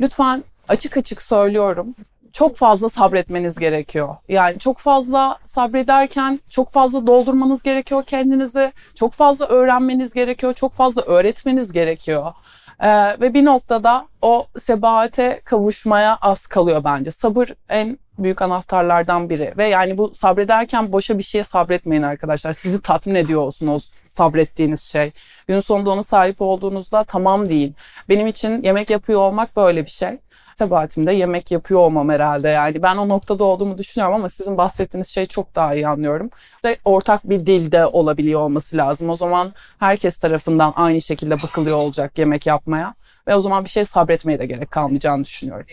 [0.00, 1.94] lütfen açık açık söylüyorum
[2.34, 4.16] çok fazla sabretmeniz gerekiyor.
[4.28, 8.72] Yani çok fazla sabrederken çok fazla doldurmanız gerekiyor kendinizi.
[8.94, 10.54] Çok fazla öğrenmeniz gerekiyor.
[10.54, 12.32] Çok fazla öğretmeniz gerekiyor.
[12.80, 17.10] Ee, ve bir noktada o sebahate kavuşmaya az kalıyor bence.
[17.10, 19.54] Sabır en büyük anahtarlardan biri.
[19.58, 22.52] Ve yani bu sabrederken boşa bir şeye sabretmeyin arkadaşlar.
[22.52, 25.12] Sizi tatmin ediyor olsun o sabrettiğiniz şey.
[25.48, 27.72] Gün sonunda ona sahip olduğunuzda tamam değil.
[28.08, 30.18] Benim için yemek yapıyor olmak böyle bir şey.
[30.58, 32.82] Sebahatimde yemek yapıyor olmam herhalde yani.
[32.82, 36.30] Ben o noktada olduğumu düşünüyorum ama sizin bahsettiğiniz şeyi çok daha iyi anlıyorum.
[36.64, 39.10] Ve ortak bir dilde olabiliyor olması lazım.
[39.10, 42.94] O zaman herkes tarafından aynı şekilde bakılıyor olacak yemek yapmaya.
[43.28, 45.66] Ve o zaman bir şey sabretmeye de gerek kalmayacağını düşünüyorum.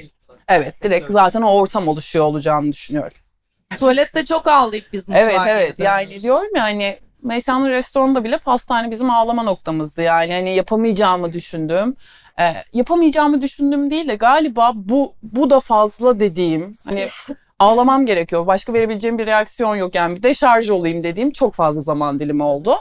[0.52, 3.18] Evet direkt zaten o ortam oluşuyor olacağını düşünüyorum.
[3.80, 8.38] Tuvalette çok ağlayıp biz mutfağa Evet evet geri yani diyorum ya hani Meysa'nın restoranda bile
[8.38, 10.02] pastane bizim ağlama noktamızdı.
[10.02, 11.96] Yani hani yapamayacağımı düşündüğüm,
[12.40, 17.08] e, yapamayacağımı düşündüğüm değil de galiba bu bu da fazla dediğim hani
[17.60, 18.48] ağlamam gerekiyor.
[18.48, 22.76] Başka verebileceğim bir reaksiyon yok yani bir deşarj olayım dediğim çok fazla zaman dilimi oldu.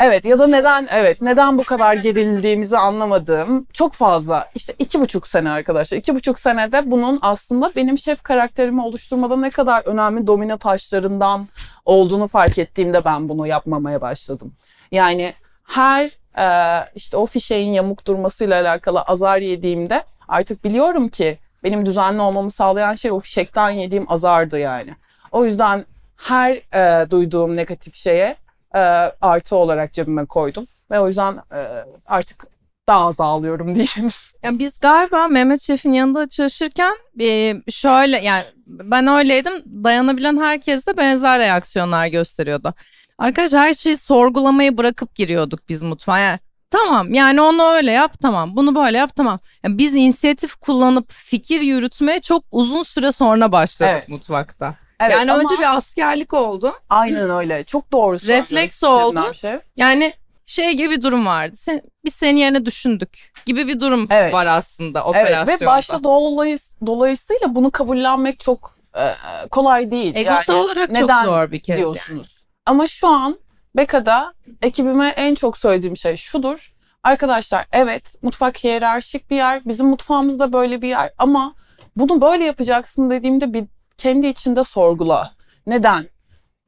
[0.00, 5.26] Evet ya da neden evet neden bu kadar gerildiğimizi anlamadığım çok fazla işte iki buçuk
[5.26, 10.58] sene arkadaşlar iki buçuk senede bunun aslında benim şef karakterimi oluşturmada ne kadar önemli domino
[10.58, 11.48] taşlarından
[11.84, 14.52] olduğunu fark ettiğimde ben bunu yapmamaya başladım.
[14.92, 15.34] Yani
[15.64, 16.46] her e,
[16.94, 22.94] işte o fişeğin yamuk durmasıyla alakalı azar yediğimde artık biliyorum ki benim düzenli olmamı sağlayan
[22.94, 24.90] şey o fişekten yediğim azardı yani.
[25.32, 25.84] O yüzden
[26.16, 28.36] her e, duyduğum negatif şeye
[28.74, 28.78] e,
[29.20, 30.66] artı olarak cebime koydum.
[30.90, 32.46] Ve o yüzden e, artık
[32.88, 34.10] daha az ağlıyorum diyeyim.
[34.42, 39.52] Ya biz galiba Mehmet Şef'in yanında çalışırken e, şöyle yani ben öyleydim
[39.84, 42.74] dayanabilen herkes de benzer reaksiyonlar gösteriyordu.
[43.18, 46.18] Arkadaşlar her şeyi sorgulamayı bırakıp giriyorduk biz mutfağa.
[46.18, 46.38] Yani,
[46.70, 49.38] tamam yani onu öyle yap tamam bunu böyle yap tamam.
[49.64, 54.08] Yani biz inisiyatif kullanıp fikir yürütmeye çok uzun süre sonra başladık Evet.
[54.08, 54.74] mutfakta.
[55.00, 56.72] Evet, yani ama önce bir askerlik oldu.
[56.90, 57.64] aynen öyle.
[57.64, 59.34] Çok doğru Refleks oldu.
[59.34, 59.62] Şef.
[59.76, 60.12] Yani
[60.46, 61.56] şey gibi bir durum vardı.
[61.56, 64.32] Sen, biz senin yerine düşündük gibi bir durum Evet.
[64.32, 65.60] var aslında Evet operasyonda.
[65.60, 69.14] ve başta dolayıs dolayısıyla bunu kabullenmek çok e,
[69.50, 70.14] kolay değil.
[70.16, 71.92] Egosal Yani olarak çok neden zor bir kez yani.
[71.92, 72.44] diyorsunuz.
[72.66, 73.38] Ama şu an
[73.76, 76.72] Beka'da ekibime en çok söylediğim şey şudur.
[77.02, 79.64] Arkadaşlar evet mutfak hiyerarşik bir yer.
[79.64, 81.54] Bizim mutfağımız da böyle bir yer ama
[81.96, 83.64] bunu böyle yapacaksın dediğimde bir
[83.98, 85.32] kendi içinde sorgula.
[85.66, 86.06] Neden?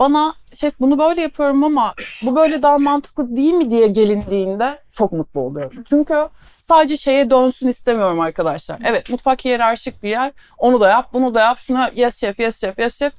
[0.01, 5.13] Bana şef bunu böyle yapıyorum ama bu böyle daha mantıklı değil mi diye gelindiğinde çok
[5.13, 5.85] mutlu oluyorum.
[5.89, 6.29] Çünkü
[6.69, 8.79] sadece şeye dönsün istemiyorum arkadaşlar.
[8.85, 10.33] Evet mutfak hiyerarşik bir yer.
[10.59, 11.59] Onu da yap, bunu da yap.
[11.59, 13.13] Şuna yes şef, yes şef, yes şef.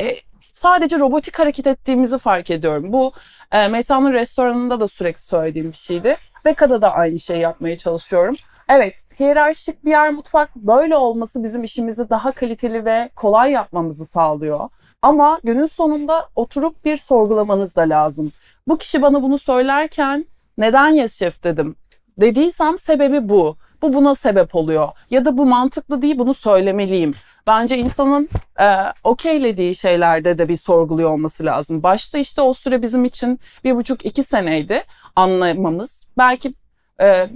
[0.00, 0.16] E,
[0.52, 2.92] sadece robotik hareket ettiğimizi fark ediyorum.
[2.92, 3.12] Bu
[3.52, 6.16] e, Meysa'nın restoranında da sürekli söylediğim bir şeydi.
[6.44, 8.36] Beka'da da aynı şeyi yapmaya çalışıyorum.
[8.68, 14.68] Evet, hiyerarşik bir yer mutfak böyle olması bizim işimizi daha kaliteli ve kolay yapmamızı sağlıyor.
[15.02, 18.32] Ama günün sonunda oturup bir sorgulamanız da lazım.
[18.68, 20.26] Bu kişi bana bunu söylerken
[20.58, 21.76] neden yes şef dedim?
[22.20, 23.56] Dediysem sebebi bu.
[23.82, 24.88] Bu buna sebep oluyor.
[25.10, 27.14] Ya da bu mantıklı değil bunu söylemeliyim.
[27.46, 28.28] Bence insanın
[28.60, 28.66] e,
[29.04, 31.82] okeylediği şeylerde de bir sorguluyor olması lazım.
[31.82, 34.82] Başta işte o süre bizim için bir buçuk iki seneydi
[35.16, 36.06] anlamamız.
[36.18, 36.54] Belki
[37.00, 37.28] e,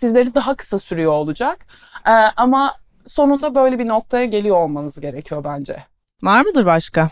[0.00, 1.66] sizleri daha kısa sürüyor olacak.
[2.06, 2.74] E, ama
[3.06, 5.84] sonunda böyle bir noktaya geliyor olmanız gerekiyor bence.
[6.22, 7.10] Var mıdır başka?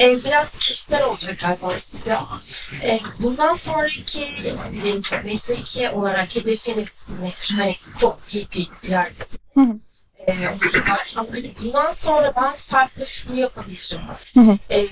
[0.00, 2.40] E, biraz kişisel olacak galiba size ama
[2.82, 7.54] e, bundan sonraki e, mesleki olarak hedefiniz nedir?
[7.56, 9.40] Hani çok iyi bir yerdesiniz.
[9.54, 9.78] Hı hı.
[10.26, 14.00] E, o zaman ama hani bundan sonra ben farklı şunu yapabilirim.
[14.34, 14.58] Hı hı.
[14.70, 14.86] E,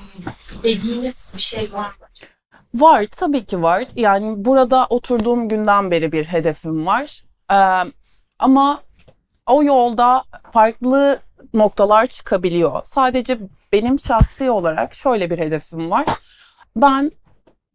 [0.64, 2.03] dediğiniz bir şey var mı?
[2.74, 3.84] Var tabii ki var.
[3.96, 7.24] Yani burada oturduğum günden beri bir hedefim var.
[7.52, 7.90] Ee,
[8.38, 8.82] ama
[9.46, 11.18] o yolda farklı
[11.54, 12.80] noktalar çıkabiliyor.
[12.84, 13.38] Sadece
[13.72, 16.06] benim şahsi olarak şöyle bir hedefim var.
[16.76, 17.12] Ben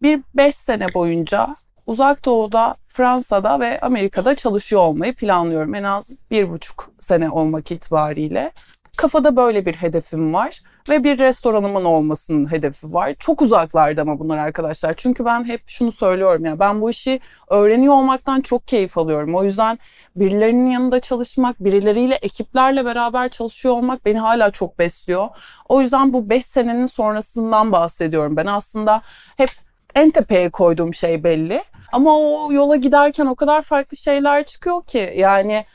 [0.01, 5.75] bir beş sene boyunca Uzak Doğu'da, Fransa'da ve Amerika'da çalışıyor olmayı planlıyorum.
[5.75, 8.51] En az bir buçuk sene olmak itibariyle.
[8.97, 13.13] Kafada böyle bir hedefim var ve bir restoranımın olmasının hedefi var.
[13.19, 14.93] Çok uzaklarda ama bunlar arkadaşlar.
[14.97, 19.36] Çünkü ben hep şunu söylüyorum ya ben bu işi öğreniyor olmaktan çok keyif alıyorum.
[19.36, 19.80] O yüzden
[20.15, 25.27] birilerinin yanında çalışmak, birileriyle ekiplerle beraber çalışıyor olmak beni hala çok besliyor.
[25.69, 28.38] O yüzden bu 5 senenin sonrasından bahsediyorum.
[28.38, 29.01] Ben aslında
[29.38, 29.49] hep
[29.95, 31.63] en tepeye koyduğum şey belli.
[31.91, 35.65] Ama o yola giderken o kadar farklı şeyler çıkıyor ki yani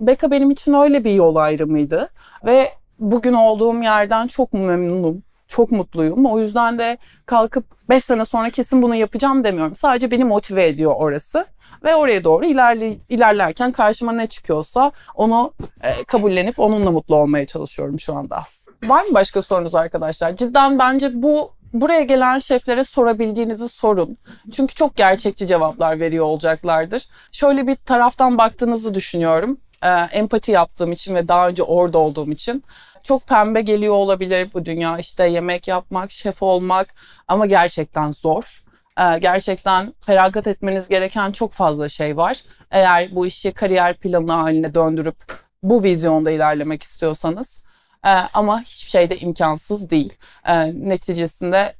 [0.00, 2.10] Beka benim için öyle bir yol ayrımıydı
[2.44, 5.22] ve bugün olduğum yerden çok memnunum.
[5.48, 6.26] Çok mutluyum.
[6.26, 9.76] O yüzden de kalkıp 5 sene sonra kesin bunu yapacağım demiyorum.
[9.76, 11.46] Sadece beni motive ediyor orası.
[11.84, 18.00] Ve oraya doğru ilerle, ilerlerken karşıma ne çıkıyorsa onu e, kabullenip onunla mutlu olmaya çalışıyorum
[18.00, 18.44] şu anda.
[18.84, 20.36] Var mı başka sorunuz arkadaşlar?
[20.36, 24.18] Cidden bence bu buraya gelen şeflere sorabildiğinizi sorun.
[24.52, 27.08] Çünkü çok gerçekçi cevaplar veriyor olacaklardır.
[27.32, 29.58] Şöyle bir taraftan baktığınızı düşünüyorum.
[29.82, 32.64] E, empati yaptığım için ve daha önce orada olduğum için
[33.02, 34.98] çok pembe geliyor olabilir bu dünya.
[34.98, 36.94] İşte yemek yapmak, şef olmak
[37.28, 38.64] ama gerçekten zor.
[39.00, 42.42] E, gerçekten feragat etmeniz gereken çok fazla şey var.
[42.70, 45.16] Eğer bu işi kariyer planı haline döndürüp
[45.62, 47.64] bu vizyonda ilerlemek istiyorsanız.
[48.06, 50.14] E, ama hiçbir şey de imkansız değil.
[50.48, 51.74] E, neticesinde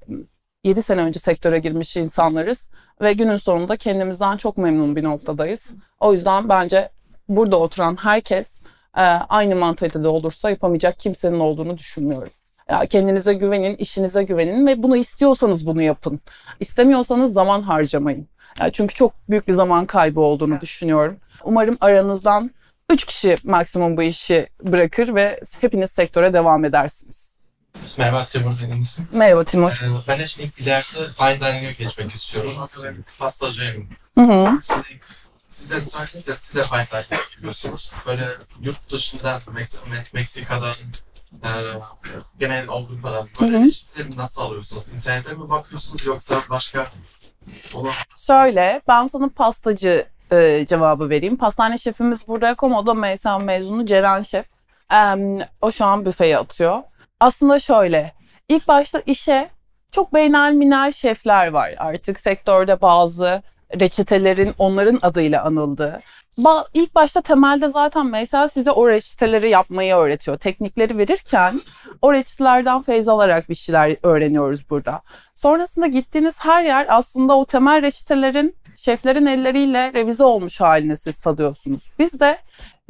[0.65, 2.71] 7 sene önce sektöre girmiş insanlarız
[3.01, 5.75] ve günün sonunda kendimizden çok memnun bir noktadayız.
[6.01, 6.91] O yüzden bence
[7.29, 8.61] burada oturan herkes
[8.97, 12.31] e, aynı mantalitede olursa yapamayacak kimsenin olduğunu düşünmüyorum.
[12.71, 16.21] Ya kendinize güvenin, işinize güvenin ve bunu istiyorsanız bunu yapın.
[16.61, 18.29] İstemiyorsanız zaman harcamayın.
[18.73, 21.17] Çünkü çok büyük bir zaman kaybı olduğunu düşünüyorum.
[21.45, 22.51] Umarım aranızdan
[22.91, 27.27] 3 kişi maksimum bu işi bırakır ve hepiniz sektöre devam edersiniz.
[27.99, 29.09] Merhaba Timur benim ismim.
[29.13, 29.71] Merhaba Timur.
[29.71, 32.53] Ee, ben de şimdi ileride fine dining'e geçmek istiyorum.
[33.19, 33.89] Pastacıyım.
[34.19, 34.61] Hı hı.
[34.67, 35.01] Şimdi
[35.61, 37.93] size size fine dining yapıyorsunuz.
[38.07, 38.29] Böyle
[38.61, 40.75] yurt dışından Meks- Me- Meksika'dan
[41.45, 41.51] e,
[42.39, 43.67] genel Avrupa'dan böyle Hı hı.
[43.67, 44.89] işleri nasıl alıyorsunuz?
[44.95, 46.87] İnternete mi bakıyorsunuz yoksa başka
[47.75, 51.37] olan Şöyle ben sana pastacı e, cevabı vereyim.
[51.37, 54.47] Pastane şefimiz burada Komodo MSN mezunu Ceren Şef.
[54.93, 56.83] Em, o şu an büfeye atıyor.
[57.21, 58.13] Aslında şöyle
[58.49, 59.51] ilk başta işe
[59.93, 63.43] çok beynel minel şefler var artık sektörde bazı
[63.81, 66.01] reçetelerin onların adıyla anıldığı.
[66.39, 70.39] Ba- ilk başta temelde zaten mesela size o reçeteleri yapmayı öğretiyor.
[70.39, 71.63] Teknikleri verirken
[72.03, 75.03] o reçetelerden feyz alarak bir şeyler öğreniyoruz burada.
[75.35, 81.91] Sonrasında gittiğiniz her yer aslında o temel reçetelerin şeflerin elleriyle revize olmuş halini siz tadıyorsunuz.
[81.99, 82.39] Biz de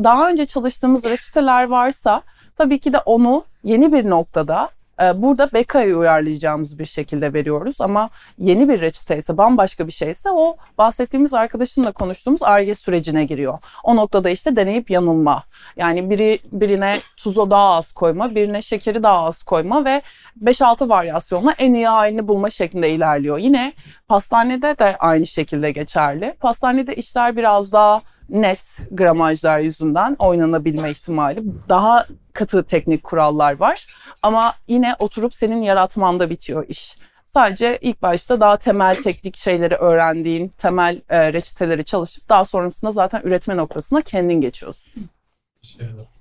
[0.05, 2.22] daha önce çalıştığımız reçeteler varsa
[2.57, 4.70] tabii ki de onu yeni bir noktada
[5.15, 10.57] burada Beka'ya uyarlayacağımız bir şekilde veriyoruz ama yeni bir reçete ise bambaşka bir şeyse o
[10.79, 13.59] bahsettiğimiz arkadaşımla konuştuğumuz ARGE sürecine giriyor.
[13.85, 15.43] O noktada işte deneyip yanılma.
[15.77, 20.03] Yani biri birine tuzu daha az koyma, birine şekeri daha az koyma ve
[20.45, 23.39] 5-6 varyasyonla en iyi halini bulma şeklinde ilerliyor.
[23.39, 23.73] Yine
[24.09, 26.35] pastanede de aynı şekilde geçerli.
[26.41, 31.43] Pastanede işler biraz daha net gramajlar yüzünden oynanabilme ihtimali.
[31.69, 33.87] Daha katı teknik kurallar var.
[34.22, 36.97] Ama yine oturup senin yaratmanda bitiyor iş.
[37.26, 43.20] Sadece ilk başta daha temel teknik şeyleri öğrendiğin, temel e, reçeteleri çalışıp daha sonrasında zaten
[43.24, 45.09] üretme noktasına kendin geçiyorsun.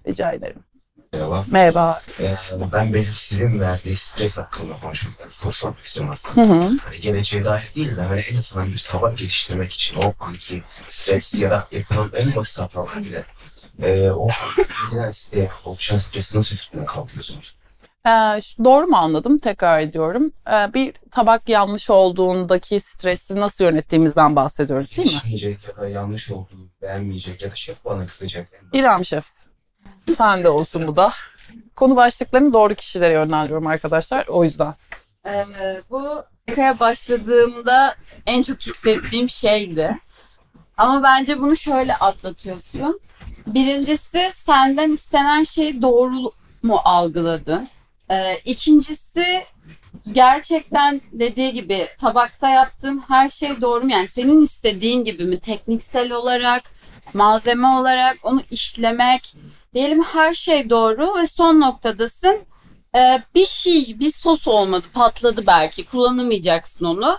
[0.07, 0.63] Rica ederim.
[1.13, 1.45] Merhaba.
[1.51, 2.01] Merhaba.
[2.19, 2.35] Ee,
[2.73, 5.13] ben benim sizin verdiği stres hakkında konuşmak,
[5.43, 6.47] konuşmak istiyorum aslında.
[6.47, 6.77] Hı hı.
[6.85, 11.33] Hani geleceğe dair değil de hani en azından bir tabak geliştirmek için o anki stres
[11.41, 13.23] ya da yapılan en basit hatalar bile
[13.83, 14.27] e, o
[14.91, 17.55] biraz e, oluşan stresi nasıl üstüne kalkıyorsunuz?
[18.07, 19.37] Ee, ş- doğru mu anladım?
[19.37, 20.31] Tekrar ediyorum.
[20.51, 25.13] Ee, bir tabak yanlış olduğundaki stresi nasıl yönettiğimizden bahsediyoruz değil mi?
[25.13, 28.47] Yetişmeyecek ya da yanlış olduğu beğenmeyecek ya da şef bana kızacak.
[28.73, 29.25] İrem Şef.
[30.17, 31.13] Sen de olsun bu da.
[31.75, 34.27] Konu başlıklarını doğru kişilere yönlendiriyorum arkadaşlar.
[34.27, 34.73] O yüzden.
[35.27, 35.45] Ee,
[35.89, 37.95] bu Beka'ya başladığımda
[38.25, 39.97] en çok hissettiğim şeydi.
[40.77, 42.99] Ama bence bunu şöyle atlatıyorsun.
[43.47, 46.31] Birincisi senden istenen şey doğru
[46.63, 47.67] mu algıladın?
[48.11, 49.43] Ee, ikincisi
[50.11, 53.91] gerçekten dediği gibi tabakta yaptığın her şey doğru mu?
[53.91, 55.39] Yani senin istediğin gibi mi?
[55.39, 56.63] Tekniksel olarak,
[57.13, 59.35] malzeme olarak onu işlemek.
[59.73, 62.39] Diyelim her şey doğru ve son noktadasın.
[62.95, 65.85] Ee, bir şey, bir sos olmadı, patladı belki.
[65.85, 67.17] Kullanamayacaksın onu.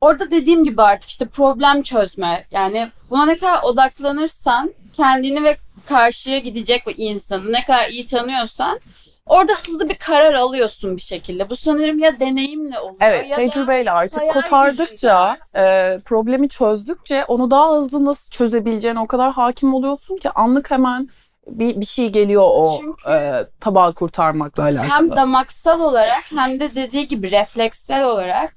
[0.00, 2.46] Orada dediğim gibi artık işte problem çözme.
[2.50, 5.56] Yani buna ne kadar odaklanırsan kendini ve
[5.88, 8.80] karşıya gidecek bir insanı ne kadar iyi tanıyorsan
[9.26, 11.50] orada hızlı bir karar alıyorsun bir şekilde.
[11.50, 17.24] Bu sanırım ya deneyimle oluyor Evet, ya da tecrübeyle artık hayal kotardıkça, e, problemi çözdükçe
[17.24, 21.08] onu daha hızlı nasıl çözebileceğine o kadar hakim oluyorsun ki anlık hemen
[21.46, 24.88] bir, bir şey geliyor o Çünkü- e, tabağı kurtarmakla alakalı.
[24.88, 28.56] hem damaksal olarak hem de dediği gibi refleksel olarak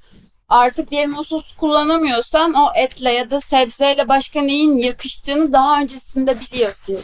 [0.49, 6.39] artık diyelim o sosu kullanamıyorsan o etle ya da sebzeyle başka neyin yakıştığını daha öncesinde
[6.39, 6.97] biliyorsun.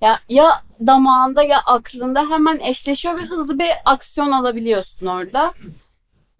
[0.00, 5.54] Ya, ya damağında ya aklında hemen eşleşiyor ve hızlı bir aksiyon alabiliyorsun orada.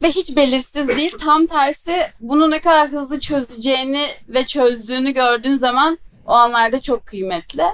[0.03, 1.19] Ve hiç belirsiz değil.
[1.21, 7.65] Tam tersi bunu ne kadar hızlı çözeceğini ve çözdüğünü gördüğün zaman o anlarda çok kıymetli.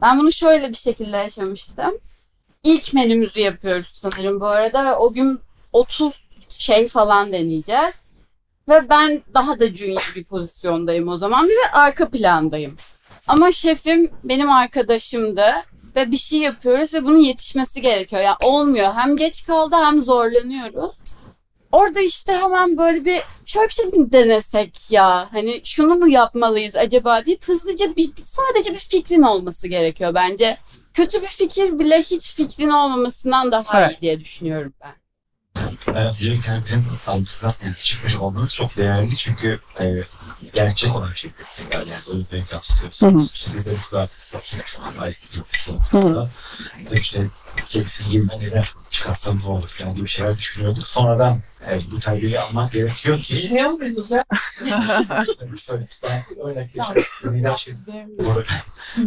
[0.00, 1.98] Ben bunu şöyle bir şekilde yaşamıştım
[2.62, 5.40] ilk menümüzü yapıyoruz sanırım bu arada ve o gün
[5.72, 6.12] 30
[6.48, 7.94] şey falan deneyeceğiz.
[8.68, 12.76] Ve ben daha da junior bir pozisyondayım o zaman ve arka plandayım.
[13.28, 15.44] Ama şefim benim arkadaşımdı
[15.96, 18.22] ve bir şey yapıyoruz ve bunun yetişmesi gerekiyor.
[18.22, 18.92] Yani olmuyor.
[18.94, 20.96] Hem geç kaldı hem zorlanıyoruz.
[21.72, 26.76] orada işte hemen böyle bir şöyle bir şey mi denesek ya hani şunu mu yapmalıyız
[26.76, 30.58] acaba deyip hızlıca bir sadece bir fikrin olması gerekiyor bence.
[30.94, 33.98] Kötü bir fikir bile hiç fikrin olmamasından daha Evet.
[33.98, 34.97] iyi diye düşünüyorum ben.
[35.86, 40.02] Ee, Öncelikle bizim algısından çıkmış olmanız çok değerli çünkü e,
[40.54, 43.32] gerçek olan şeyleri tekrar yani öyle yansıtıyorsunuz.
[43.34, 44.08] İşte biz de burada
[44.64, 45.02] şu an.
[45.02, 46.28] Ayet videosunda
[46.90, 47.26] de işte
[47.68, 50.86] kepsiz girme neden çıkarsam ne olur falan gibi şeyler düşünüyorduk.
[50.88, 51.38] Sonradan
[51.70, 54.24] e, bu terbiyeyi almak gerekiyor ki Düşünüyor muydunuz ya?
[55.60, 57.38] şöyle ben örnek geçiyorum.
[57.38, 57.74] Nida şey.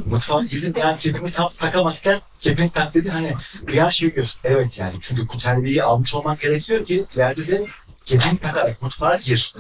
[0.06, 3.34] Mutfağa girdim yani kepimi tam takamazken kepin tak dedi hani
[3.68, 4.42] bir an şey diyorsun.
[4.44, 7.66] Evet yani çünkü bu terbiyeyi almış olman gerekiyor ki ileride de
[8.06, 9.56] kepini takarak mutfağa gir.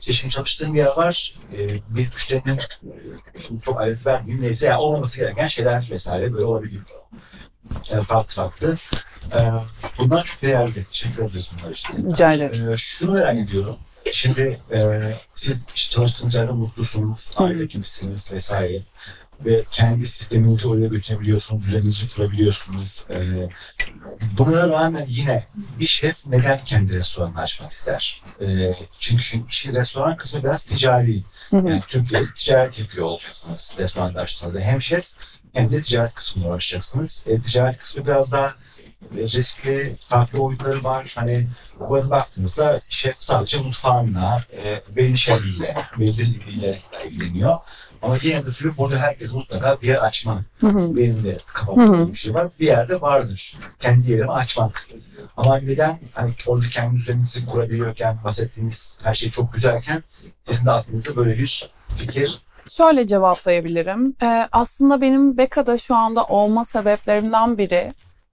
[0.00, 1.34] İşte şimdi çalıştığım bir yer var.
[1.56, 2.60] Ee, bir müşterinin
[3.64, 6.82] çok ayrıntı vermeyeyim neyse ya olmaması gereken şeyler vesaire böyle olabiliyor.
[7.92, 8.76] Yani farklı farklı.
[9.34, 9.38] Ee,
[9.98, 10.84] bunlar çok değerli.
[10.84, 12.10] Teşekkür ederiz bunlar için.
[12.10, 12.70] Rica ederim.
[12.70, 13.76] Ee, şunu merak ediyorum.
[14.12, 15.00] Şimdi e,
[15.34, 18.82] siz çalıştığınız yerde mutlusunuz, aile kimsiniz vesaire.
[19.44, 23.04] Ve kendi sisteminizi oraya götürebiliyorsunuz, düzeninizi kurabiliyorsunuz.
[23.10, 23.48] Ee,
[24.38, 25.46] buna rağmen yine
[25.80, 28.22] bir şef neden kendi restoranını açmak ister?
[28.40, 31.22] Ee, çünkü şimdi işin restoran kısmı biraz ticari.
[31.52, 34.60] Yani Türkiye'de ticaret yapıyor olacaksınız restoranda açtığınızda.
[34.60, 35.08] Hem şef
[35.52, 37.24] hem de ticaret kısmına uğraşacaksınız.
[37.28, 38.54] E, ticaret kısmı biraz daha
[39.18, 41.12] e, riskli, farklı oyunları var.
[41.14, 41.48] Hani
[41.78, 46.22] bu arada baktığımızda şef sadece mutfağınla, e, belli şeyiyle, belli
[47.06, 47.58] ilgileniyor.
[48.02, 50.44] Ama diğer türlü burada herkes mutlaka bir yer açmak.
[50.62, 52.48] Benim de kafamda bir şey var.
[52.60, 53.58] Bir yerde vardır.
[53.80, 54.88] Kendi yerimi açmak.
[55.36, 60.02] Ama neden hani orada kendi düzeninizi kurabiliyorken, bahsettiğiniz her şey çok güzelken
[60.44, 62.38] sizin de aklınızda böyle bir fikir
[62.70, 64.16] Şöyle cevaplayabilirim.
[64.22, 67.88] Ee, aslında benim Beka'da şu anda olma sebeplerimden biri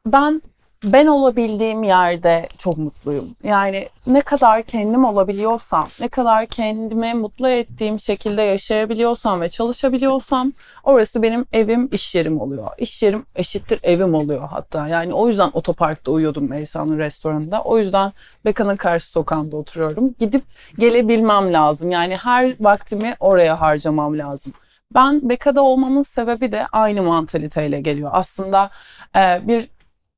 [0.06, 0.42] ben
[0.84, 3.36] ben olabildiğim yerde çok mutluyum.
[3.44, 10.54] Yani ne kadar kendim olabiliyorsam, ne kadar kendimi mutlu ettiğim şekilde yaşayabiliyorsam ve çalışabiliyorsam
[10.84, 12.68] orası benim evim, iş yerim oluyor.
[12.78, 14.88] İş yerim eşittir evim oluyor hatta.
[14.88, 17.64] Yani o yüzden otoparkta uyuyordum Meysa'nın restoranında.
[17.64, 18.14] O yüzden
[18.46, 20.16] Beka'nın karşı sokağında oturuyorum.
[20.20, 20.44] Gidip
[20.78, 21.92] gelebilmem lazım.
[21.92, 24.54] Yani her vaktimi oraya harcamam lazım.
[24.94, 28.10] Ben Beka'da olmamın sebebi de aynı mantaliteyle geliyor.
[28.14, 28.70] Aslında
[29.16, 29.70] e, bir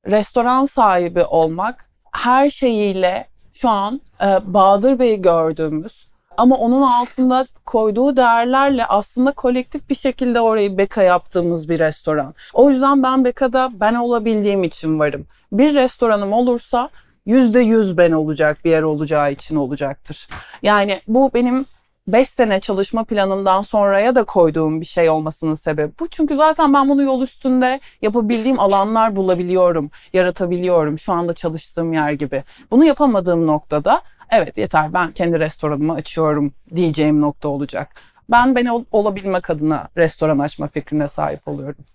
[0.06, 8.18] restoran sahibi olmak her şeyiyle şu an e, Bahadır Bey'i gördüğümüz ama onun altında koyduğu
[8.18, 12.34] değerlerle aslında kolektif bir şekilde orayı Beka yaptığımız bir restoran.
[12.54, 15.28] O yüzden ben Beka'da ben olabildiğim için varım.
[15.52, 16.90] Bir restoranım olursa
[17.26, 20.28] yüzde yüz ben olacak bir yer olacağı için olacaktır.
[20.64, 21.66] Yani bu benim
[22.08, 26.08] 5 sene çalışma planından sonraya da koyduğum bir şey olmasının sebebi bu.
[26.08, 32.44] Çünkü zaten ben bunu yol üstünde yapabildiğim alanlar bulabiliyorum, yaratabiliyorum şu anda çalıştığım yer gibi.
[32.72, 37.96] Bunu yapamadığım noktada evet yeter ben kendi restoranımı açıyorum diyeceğim nokta olacak.
[38.32, 41.86] Ben ben ol- olabilmek adına restoran açma fikrine sahip oluyorum.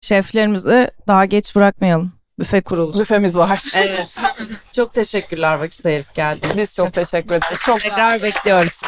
[0.00, 2.12] Şeflerimizi daha geç bırakmayalım.
[2.38, 2.98] Büfe kurulu.
[3.00, 3.62] Büfemiz var.
[3.76, 4.18] Evet.
[4.72, 7.58] Çok teşekkürler vakit ayırıp geldiğiniz Biz çok teşekkür ederiz.
[7.66, 8.82] Çok Tekrar bekliyoruz.